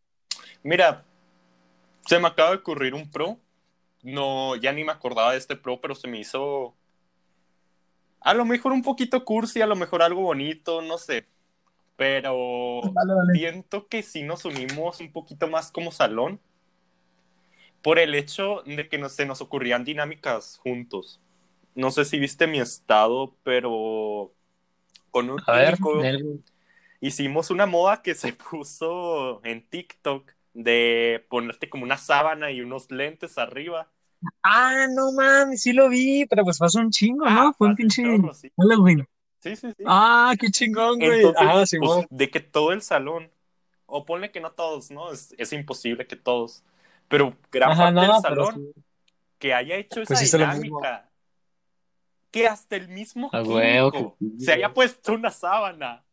[0.63, 1.05] Mira,
[2.05, 3.37] se me acaba de ocurrir un pro.
[4.01, 6.75] No, ya ni me acordaba de este pro, pero se me hizo
[8.21, 11.25] a lo mejor un poquito cursi, a lo mejor algo bonito, no sé.
[11.95, 12.81] Pero
[13.33, 16.39] siento que sí nos unimos un poquito más como salón
[17.81, 21.21] por el hecho de que nos, se nos ocurrían dinámicas juntos.
[21.75, 24.31] No sé si viste mi estado, pero
[25.11, 25.77] con un A ver,
[26.99, 32.91] hicimos una moda que se puso en TikTok de ponerte como una sábana y unos
[32.91, 33.91] lentes arriba.
[34.43, 37.47] Ah, no mames, sí lo vi, pero pues fue hace un chingo, ¿no?
[37.49, 38.51] Ah, Fue un pinche chorro, sí.
[38.57, 39.05] Halloween.
[39.39, 39.85] Sí, sí, sí.
[39.85, 41.25] Ah, qué chingón, güey.
[41.25, 42.05] Entonces, Ah, pues, Simón.
[42.09, 43.31] de que todo el salón,
[43.85, 45.11] o ponle que no todos, ¿no?
[45.11, 46.63] Es, es imposible que todos,
[47.07, 48.73] pero gran Ajá, parte no, del salón sí.
[49.39, 51.11] que haya hecho esa Pues lo dinámica,
[52.31, 56.05] que hasta el mismo Ah, químico sí, se haya puesto una sábana.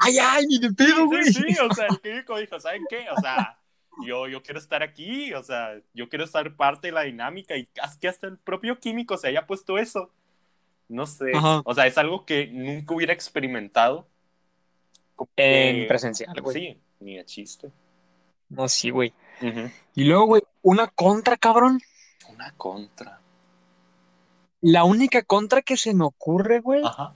[0.00, 1.24] Ay, ay, ni de pedo, güey.
[1.24, 3.06] Sí, sí, o sea, el químico dijo, ¿saben qué?
[3.16, 3.58] O sea,
[4.04, 7.66] yo, yo quiero estar aquí, o sea, yo quiero estar parte de la dinámica y
[7.66, 10.10] que hasta el propio químico se haya puesto eso.
[10.88, 11.62] No sé, Ajá.
[11.64, 14.08] o sea, es algo que nunca hubiera experimentado.
[15.36, 16.56] En presencial, güey.
[16.56, 17.70] Sí, ni de chiste.
[18.48, 19.12] No, sí, güey.
[19.94, 21.80] Y luego, güey, una contra, cabrón.
[22.30, 23.20] Una contra.
[24.62, 26.82] La única contra que se me ocurre, güey.
[26.84, 27.14] Ajá.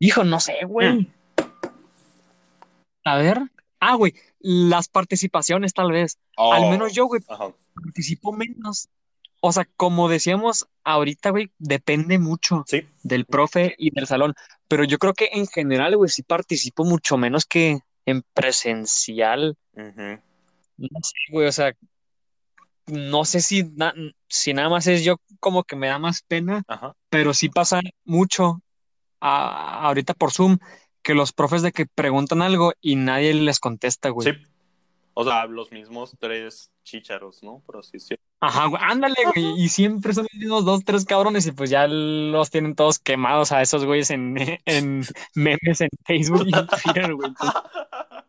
[0.00, 0.92] Hijo, no sé, güey.
[1.00, 1.06] Mm.
[3.04, 3.38] A ver.
[3.80, 6.18] Ah, güey, las participaciones tal vez.
[6.36, 7.52] Al Oh, menos yo, güey, Ajá.
[7.74, 8.88] participo menos.
[9.40, 12.86] O sea, como decíamos ahorita, güey, depende mucho Sí.
[13.02, 14.34] del profe y del salón.
[14.68, 19.56] Pero yo creo que en general, güey, sí participo mucho menos que en presencial.
[19.74, 20.20] Ujú.
[20.76, 21.74] No sé, güey, o sea,
[22.86, 23.94] no sé si, na-
[24.28, 26.94] si nada más es yo como que me da más pena, Ajá.
[27.08, 28.60] pero sí pasa mucho
[29.20, 30.58] a- ahorita por Zoom
[31.02, 34.32] que los profes de que preguntan algo y nadie les contesta, güey.
[34.32, 34.38] Sí.
[35.14, 37.62] O sea, los mismos tres chícharos, ¿no?
[37.66, 38.22] Por así decirlo.
[38.40, 41.86] Ajá, güey, ándale, güey, y siempre son los mismos dos, tres cabrones y pues ya
[41.88, 45.04] los tienen todos quemados a esos güeyes en, en
[45.34, 47.28] memes en Facebook y en Twitter, güey.
[47.28, 47.60] Entonces,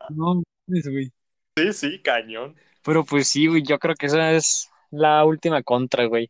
[0.10, 1.12] no, güey.
[1.58, 2.56] Sí, sí, cañón.
[2.84, 6.30] Pero pues sí, güey, yo creo que esa es la última contra, güey.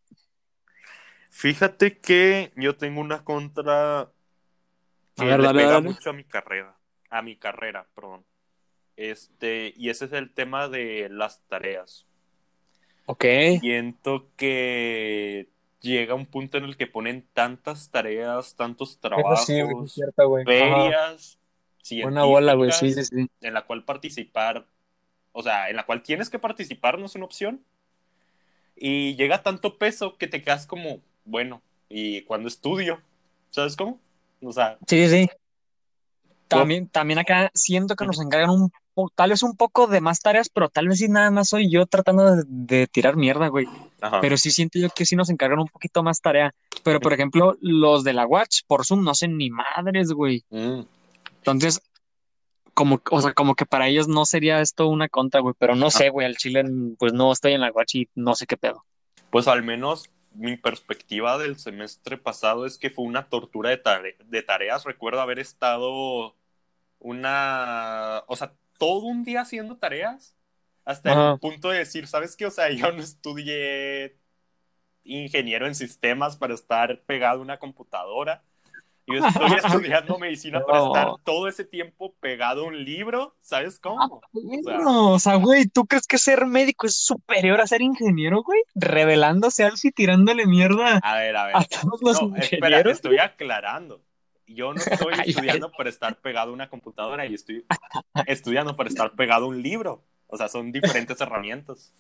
[1.30, 4.12] Fíjate que yo tengo una contra
[5.22, 5.90] que ver, le dale, pega dale.
[5.90, 6.78] mucho a mi carrera,
[7.10, 8.26] a mi carrera, perdón.
[8.96, 12.06] Este, y ese es el tema de las tareas.
[13.06, 13.26] Ok.
[13.60, 15.50] Siento que
[15.82, 21.40] llega un punto en el que ponen tantas tareas, tantos trabajos, sí, cierto, ferias,
[22.04, 23.28] Buena bola, güey, sí, sí.
[23.42, 24.68] en la cual participar,
[25.32, 27.66] o sea, en la cual tienes que participar, no es una opción.
[28.76, 33.02] Y llega tanto peso que te quedas como, bueno, ¿y cuando estudio?
[33.50, 34.00] ¿Sabes cómo?
[34.42, 35.30] O sea, Sí, sí.
[36.48, 38.72] También, también acá siento que nos encargan un
[39.16, 41.86] tal vez un poco de más tareas, pero tal vez sí nada más soy yo
[41.86, 43.66] tratando de, de tirar mierda, güey.
[44.02, 44.20] ajá.
[44.22, 46.54] Pero sí siento yo que sí nos encargan un poquito más tarea.
[46.84, 50.44] Pero, por ejemplo, los de la Watch por Zoom no hacen ni madres, güey.
[50.50, 50.82] Mm.
[51.38, 51.82] Entonces,
[52.74, 55.56] como, o sea, como que para ellos no sería esto una contra, güey.
[55.58, 56.64] Pero no sé, güey, al Chile,
[56.98, 58.84] pues no estoy en la Watch y no sé qué pedo.
[59.30, 64.17] Pues al menos mi perspectiva del semestre pasado es que fue una tortura de, tare-
[64.26, 64.86] de tareas.
[64.86, 66.36] Recuerdo haber estado
[67.00, 70.36] una, o sea, todo un día haciendo tareas
[70.86, 71.38] hasta Ajá.
[71.38, 72.46] el punto de decir, ¿sabes qué?
[72.48, 74.17] O sea, yo no estudié
[75.04, 78.44] ingeniero en sistemas para estar pegado a una computadora.
[79.08, 79.52] Yo estoy
[79.90, 80.88] estudiando medicina para No.
[80.88, 84.22] estar todo ese tiempo pegado a un libro, ¿sabes cómo?
[84.64, 88.44] sea- No, o sea, güey, ¿tú crees que ser médico es superior a ser ingeniero,
[88.44, 88.62] güey?
[88.76, 91.56] Revelándose algo y tirándole mierda A ver, a ver.
[91.58, 92.94] a todos los No, espera, ingenieros.
[92.94, 94.02] estoy aclarando.
[94.48, 97.66] Yo no estoy estudiando para estar pegado a una computadora y estoy
[98.28, 100.04] estudiando para estar pegado a un libro.
[100.28, 101.94] O sea, son diferentes herramientas.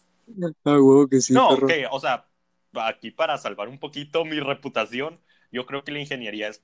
[0.63, 1.65] Ah, huevo que sí, no, perro.
[1.67, 2.25] ok, o sea,
[2.75, 5.19] aquí para salvar un poquito mi reputación,
[5.51, 6.63] yo creo que la ingeniería es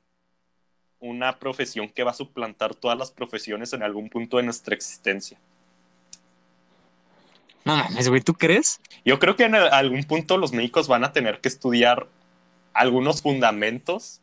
[0.99, 5.39] una profesión que va a suplantar todas las profesiones en algún punto de nuestra existencia.
[7.65, 8.79] No mames, güey, ¿tú crees?
[9.03, 12.07] Yo creo que en el- algún punto los médicos van a tener que estudiar
[12.73, 14.21] algunos fundamentos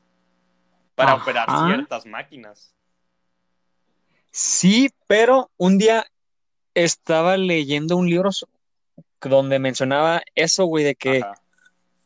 [0.95, 1.23] para Ajá.
[1.23, 2.75] operar ciertas máquinas.
[4.31, 6.07] Sí, pero un día
[6.75, 8.31] estaba leyendo un libro
[9.21, 11.35] donde mencionaba eso, güey, de que Ajá.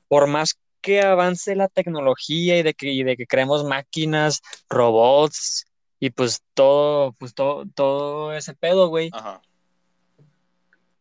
[0.09, 5.67] por más que avance la tecnología y de que, y de que creemos máquinas, robots
[6.01, 9.43] y pues todo, pues todo, todo ese pedo, güey, Ajá.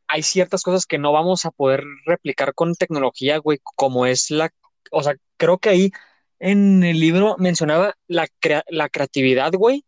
[0.07, 4.51] hay ciertas cosas que no vamos a poder replicar con tecnología, güey, como es la,
[4.91, 5.91] o sea, creo que ahí
[6.39, 9.83] en el libro mencionaba la, crea- la creatividad, güey,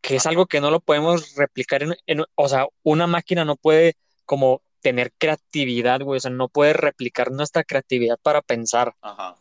[0.00, 3.56] que es algo que no lo podemos replicar en, en- o sea, una máquina no
[3.56, 8.94] puede como tener creatividad, güey, o sea, no puede replicar nuestra creatividad para pensar.
[9.02, 9.36] Ajá.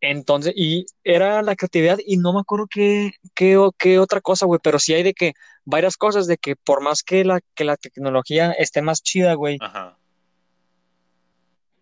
[0.00, 4.46] Entonces, y era la creatividad y no me acuerdo qué, qué, o- qué otra cosa,
[4.46, 7.62] güey, pero sí hay de que varias cosas de que por más que la, que
[7.64, 9.96] la tecnología esté más chida, güey, Ajá.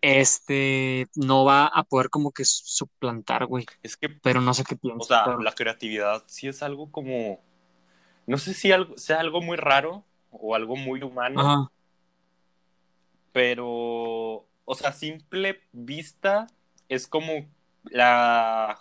[0.01, 4.75] este, no va a poder como que suplantar, güey, Es que, pero no sé qué
[4.75, 5.07] o piensas.
[5.07, 7.39] sea, pero- la creatividad sí es algo como.
[8.27, 11.71] No sé si algo, sea algo muy raro o algo muy humano, Ajá,
[13.31, 14.47] pero.
[14.65, 16.47] O sea, simple vista
[16.89, 17.45] es como
[17.85, 18.79] la.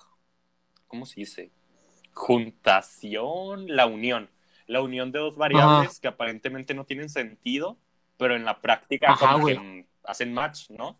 [0.86, 1.50] ¿Cómo se dice?
[2.14, 4.30] Juntación, la unión.
[4.66, 7.76] La unión de dos variables que aparentemente no tienen sentido,
[8.16, 9.56] pero en la práctica Ajá, como güey.
[9.56, 10.98] que hacen match, ¿no?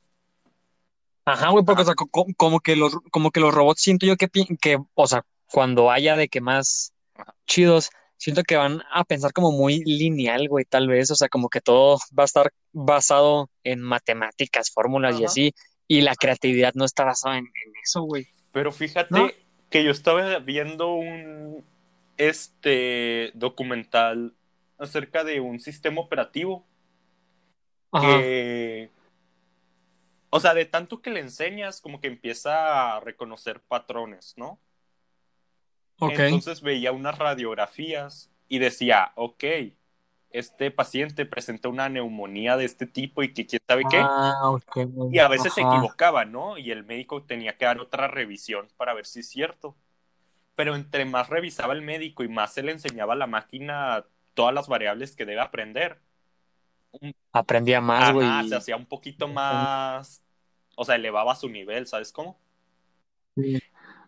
[1.24, 1.82] Ajá, güey, porque, Ajá.
[1.82, 4.28] o sea, co- co- como que los, como que los robots siento yo que,
[4.60, 6.92] que, o sea, cuando haya de que más
[7.46, 11.48] chidos, siento que van a pensar como muy lineal, güey, tal vez, o sea, como
[11.48, 15.54] que todo va a estar basado en matemáticas, fórmulas y así,
[15.88, 18.28] y la creatividad no está basada en, en eso, güey.
[18.52, 19.30] Pero fíjate ¿No?
[19.70, 21.64] que yo estaba viendo un
[22.18, 24.34] este documental
[24.78, 26.66] acerca de un sistema operativo
[27.90, 28.90] Ajá, que
[30.28, 34.60] o sea, de tanto que le enseñas como que empieza a reconocer patrones, ¿no?
[36.00, 39.44] Entonces veía unas radiografías y decía, ok,
[40.30, 43.98] este paciente presenta una neumonía de este tipo y que quién sabe qué.
[44.00, 44.56] Ah.
[45.10, 46.56] Y a veces se equivocaba, ¿no?
[46.56, 49.76] Y el médico tenía que dar otra revisión para ver si es cierto.
[50.54, 54.54] Pero entre más revisaba el médico y más se le enseñaba a la máquina todas
[54.54, 56.00] las variables que debe aprender,
[57.32, 58.48] Aprendía más, güey.
[58.48, 60.22] se hacía un poquito más,
[60.74, 62.38] o sea, elevaba su nivel, ¿sabes cómo?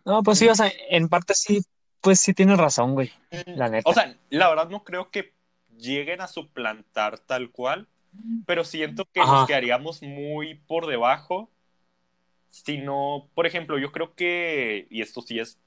[0.05, 1.63] No, pues sí, o sea, en parte sí,
[2.03, 3.11] pues sí tienes razón, güey.
[3.47, 3.89] La neta.
[3.89, 5.33] O sea, la verdad no creo que
[5.79, 7.89] lleguen a suplantar tal cual,
[8.45, 9.33] pero siento que Ajá.
[9.33, 11.49] nos quedaríamos muy por debajo.
[12.49, 15.59] Si no, por ejemplo, yo creo que, y esto sí es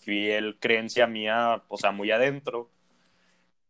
[0.00, 2.70] fiel creencia mía, o sea, muy adentro,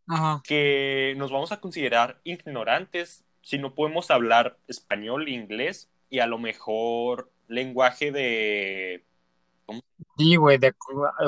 [0.09, 0.43] Ajá.
[0.45, 6.39] que nos vamos a considerar ignorantes si no podemos hablar español, inglés y a lo
[6.39, 9.05] mejor lenguaje de,
[10.17, 10.73] Sí, güey, de,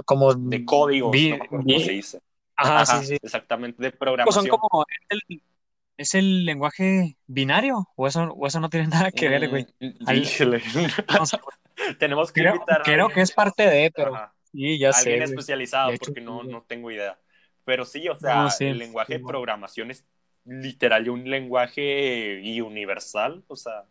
[0.05, 2.22] como de códigos, vi- no me acuerdo vi- cómo se dice.
[2.57, 3.18] Ajá, Ajá, sí, sí.
[3.22, 4.49] exactamente, de Pues son programación.
[4.49, 5.43] como, ¿es el,
[5.99, 7.89] es el lenguaje binario?
[7.97, 9.66] ¿O eso, o eso no tiene nada que ver, güey?
[9.80, 11.39] Mm, sé,
[11.99, 15.22] Tenemos que Creo, invitar a creo que es parte de, pero ajá, sí, ya alguien
[15.22, 17.20] sé, especializado, hecho, porque no, no tengo idea.
[17.64, 20.07] Pero sí, o No, sea, sí, el lenguaje sí, de programación es
[20.45, 23.87] literal un lenguaje y universal, o sea,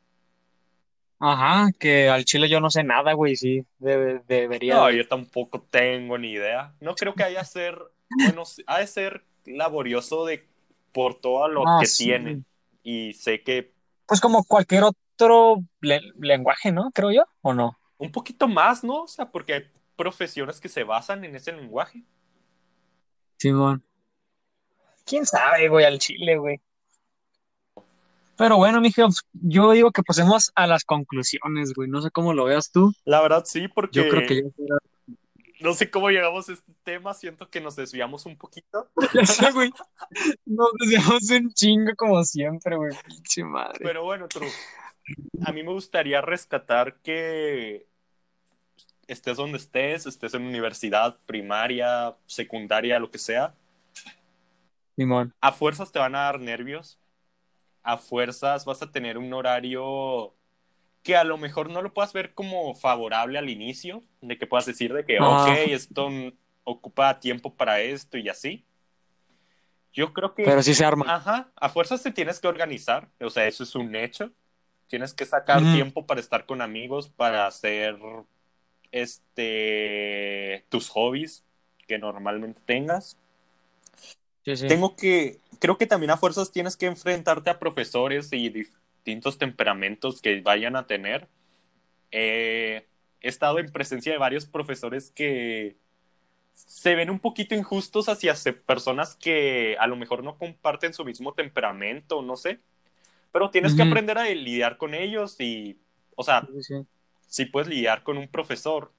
[1.19, 4.97] Ajá, que al chile yo no sé nada, güey, sí, debe- debería no, de.
[4.97, 6.75] yo tampoco tengo ni idea.
[6.81, 7.77] No creo que haya ser,
[8.09, 10.47] bueno, ha de ser laborioso de
[10.91, 12.43] por todo lo No, que sí, tiene.
[12.83, 13.73] Y sé que
[14.05, 16.91] Pues como cualquier otro le- lenguaje, ¿no?
[16.93, 17.77] Creo yo, ¿o no?
[17.97, 19.03] un poquito más, ¿no?
[19.03, 19.63] O sea, porque hay
[19.95, 22.03] profesiones que se basan en ese lenguaje.
[23.37, 23.83] Simón.
[25.05, 26.59] ¿Quién sabe, güey, al chile, güey?
[28.37, 31.89] Pero bueno, mijo, yo digo que pasemos a las conclusiones, güey.
[31.89, 32.93] No sé cómo lo veas tú.
[33.05, 34.75] La verdad sí, Yo creo que porque ya
[35.61, 39.51] no sé cómo llegamos a este tema, siento que nos desviamos un poquito, Ya sé,
[39.51, 39.71] güey.
[40.45, 42.91] Nos desviamos un chingo como siempre, güey.
[43.07, 43.79] Pinche madre.
[43.81, 44.49] pero bueno, True,
[45.45, 47.87] a mí me gustaría rescatar que
[49.07, 53.53] estés donde estés, estés en universidad, primaria, secundaria, lo que sea,
[54.95, 55.33] Simón.
[55.41, 56.99] a fuerzas te van a dar nervios,
[57.85, 60.33] a fuerzas vas a tener un horario
[61.03, 64.65] que a lo mejor no lo puedas ver como favorable al inicio, de que puedas
[64.65, 65.43] decir de que, Ah.
[65.43, 66.09] ok, esto
[66.63, 68.65] ocupa tiempo para esto y así.
[69.93, 71.05] Yo creo que, Pero sí se arma.
[71.07, 74.31] ajá, a fuerzas te tienes que organizar, o sea, eso es un hecho.
[74.87, 77.97] Tienes que sacar tiempo para estar con amigos, para hacer
[78.91, 81.43] este tus hobbies
[81.87, 83.17] que normalmente tengas.
[84.45, 84.67] Sí, sí.
[84.67, 90.21] Tengo que, creo que también a fuerzas tienes que enfrentarte a profesores y distintos temperamentos
[90.21, 91.27] que vayan a tener.
[92.11, 92.85] Eh,
[93.21, 95.75] he estado en presencia de varios profesores que
[96.53, 98.35] se ven un poquito injustos hacia
[98.65, 102.59] personas que a lo mejor no comparten su mismo temperamento, no sé,
[103.31, 105.77] pero tienes que aprender a lidiar con ellos y,
[106.15, 106.75] o sea, sí.
[107.27, 108.93] si puedes lidiar con un profesor,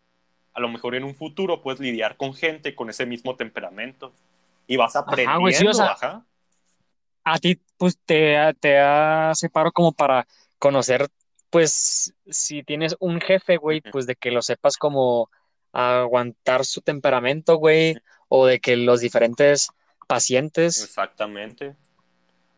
[0.52, 4.12] a lo mejor en un futuro puedes lidiar con gente con ese mismo temperamento
[4.66, 6.26] y vas aprendiendo, güey, sí, o sea, ajá.
[7.24, 10.26] A ti, pues, te, te hace paro como para
[10.58, 11.08] conocer,
[11.50, 15.30] pues, si tienes un jefe, güey, pues de que lo sepas como
[15.72, 17.96] aguantar su temperamento, güey,
[18.28, 19.68] o de que los diferentes
[20.06, 20.82] pacientes.
[20.82, 21.76] Exactamente.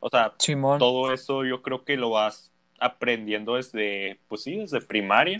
[0.00, 0.78] O sea, Simón.
[0.78, 5.38] todo eso yo creo que lo vas aprendiendo desde, pues sí, desde primaria.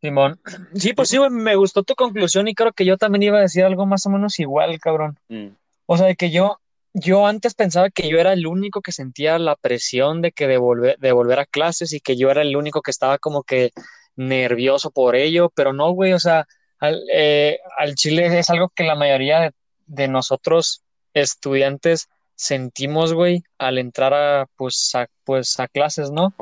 [0.00, 0.40] Simón.
[0.74, 3.42] Sí, pues sí, güey, me gustó tu conclusión y creo que yo también iba a
[3.42, 5.18] decir algo más o menos igual, cabrón.
[5.28, 5.48] Mm,
[5.86, 6.58] O sea, de que yo,
[6.94, 10.56] yo antes pensaba que yo era el único que sentía la presión de que de
[10.56, 13.72] volver, de volver a clases y que yo era el único que estaba como que
[14.16, 16.46] nervioso por ello, pero no, güey, o sea,
[16.78, 19.52] al, eh, al chile es algo que la mayoría de,
[19.86, 20.82] de nosotros
[21.14, 26.32] estudiantes sentimos, güey, al entrar a, pues, a, pues, a clases, ¿no?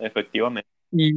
[0.00, 0.68] Efectivamente.
[0.90, 1.12] Y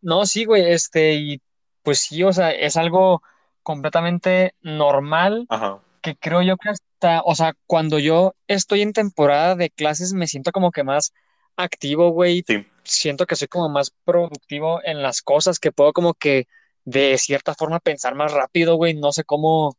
[0.00, 1.40] no, sí, güey, este, y
[1.82, 3.22] pues sí, o sea, es algo
[3.62, 5.80] completamente normal Ajá.
[6.02, 10.26] que creo yo que hasta, o sea, cuando yo estoy en temporada de clases me
[10.26, 11.12] siento como que más
[11.56, 12.66] activo, güey, Sí.
[12.84, 16.46] siento que soy como más productivo en las cosas, que puedo como que
[16.84, 19.76] de cierta forma pensar más rápido, güey, no sé cómo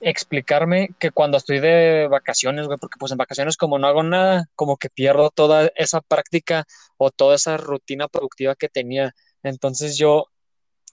[0.00, 4.44] explicarme que cuando estoy de vacaciones, güey, porque pues en vacaciones como no hago nada,
[4.54, 6.64] como que pierdo toda esa práctica
[6.98, 9.14] o toda esa rutina productiva que tenía.
[9.46, 10.26] Entonces yo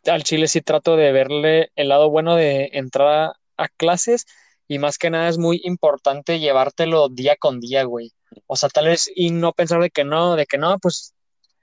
[0.05, 4.25] al chile sí trato de verle el lado bueno de entrar a, clases
[4.67, 8.11] y más que nada es muy importante llevártelo día con día, güey.
[8.47, 11.13] O sea, tal vez y no pensar de que no, de que no, pues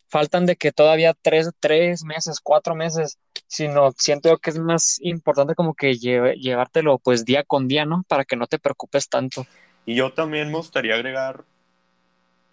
[0.09, 4.99] faltan de que todavía tres, tres meses, cuatro meses, sino siento yo que es más
[5.03, 8.05] importante como que llevártelo pues día con día, ¿no?
[8.09, 9.47] Para que no te preocupes tanto.
[9.87, 11.45] Y yo también me gustaría agregar,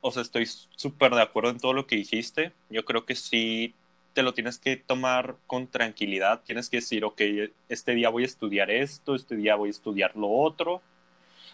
[0.01, 2.53] o sea, estoy súper de acuerdo en todo lo que dijiste.
[2.69, 3.75] Yo creo que sí
[4.17, 6.41] te lo tienes que tomar con tranquilidad.
[6.43, 7.21] Tienes que decir, ok,
[7.69, 10.81] este día voy a estudiar esto, este día voy a estudiar lo otro.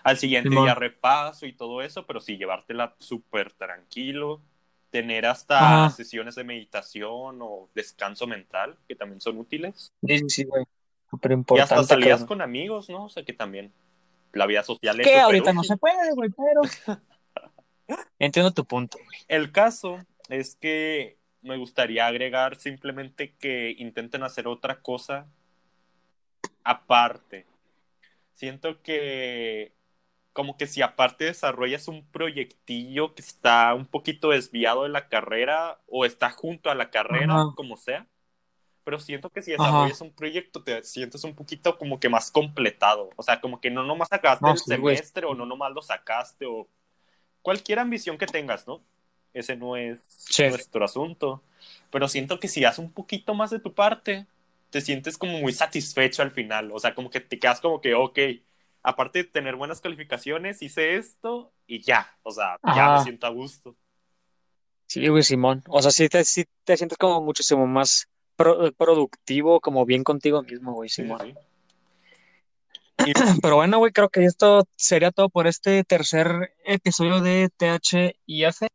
[0.01, 0.63] Al siguiente Simón.
[0.63, 4.39] día repaso y todo eso, pero sí llevártela súper tranquilo.
[4.91, 9.91] Tener hasta sesiones de meditación o descanso mental, que también son útiles.
[10.07, 10.63] Sí, sí, sí, güey.
[11.09, 11.87] Súper Y hasta importante.
[11.87, 13.03] salidas con amigos, ¿no?
[13.03, 13.73] O sea, que también
[14.31, 16.61] la vida social es Que ahorita no se puede, güey, pero
[18.19, 18.97] entiendo tu punto.
[19.03, 19.19] güey.
[19.27, 19.99] El caso
[20.29, 25.27] es que me gustaría agregar simplemente que intenten hacer otra cosa
[26.63, 27.45] aparte.
[28.33, 29.73] Siento que
[30.33, 35.79] como que si aparte desarrollas un proyectillo que está un poquito desviado de la carrera
[35.87, 37.53] o está junto a la carrera, Ajá.
[37.55, 38.07] como sea,
[38.85, 39.87] pero siento que si Ajá.
[39.87, 43.71] desarrollas un proyecto te sientes un poquito como que más completado, o sea, como que
[43.71, 44.99] no nomás sacaste No, el sí, güey.
[44.99, 46.67] semestre o no nomás lo sacaste o
[47.43, 48.83] cualquier ambición que tengas, ¿no?
[49.33, 50.43] Ese no es Sí.
[50.43, 51.41] nuestro asunto.
[51.91, 54.25] Pero siento que si haces un poquito más de tu parte,
[54.69, 56.71] te sientes como muy satisfecho al final.
[56.71, 58.19] O sea, como que te quedas como que, ok,
[58.81, 62.17] aparte de tener buenas calificaciones, hice esto y ya.
[62.23, 63.75] O sea, ya me siento a gusto.
[64.87, 65.63] Sí, güey, Simón.
[65.69, 70.41] O sea, sí te, sí te sientes como muchísimo más pro- productivo, como bien contigo
[70.43, 71.35] mismo, güey, Sí, sí, Simón.
[73.41, 78.67] Pero bueno, güey, creo que esto sería todo por este tercer episodio de THIF.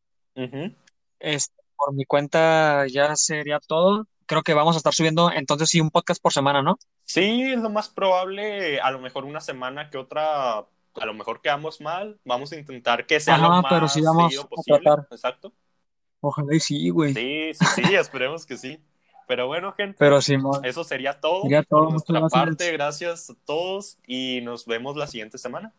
[1.20, 4.06] Este, por mi cuenta ya sería todo.
[4.26, 6.78] Creo que vamos a estar subiendo entonces sí un podcast por semana, ¿no?
[7.04, 11.40] Sí, es lo más probable, a lo mejor una semana que otra, a lo mejor
[11.40, 12.20] quedamos mal.
[12.24, 14.80] Vamos a intentar que sea lo Ajá, más pero sí vamos a posible.
[14.80, 15.06] tratar.
[15.10, 15.52] Exacto.
[16.20, 17.14] Ojalá y sí, güey.
[17.14, 18.78] Sí, sí, sí, esperemos que sí.
[19.26, 21.90] Pero bueno, gente, Pero Simón, eso sería todo sería por todo.
[21.90, 22.44] Nuestra gracias.
[22.44, 22.72] parte.
[22.72, 25.74] Gracias a todos y nos vemos la siguiente semana.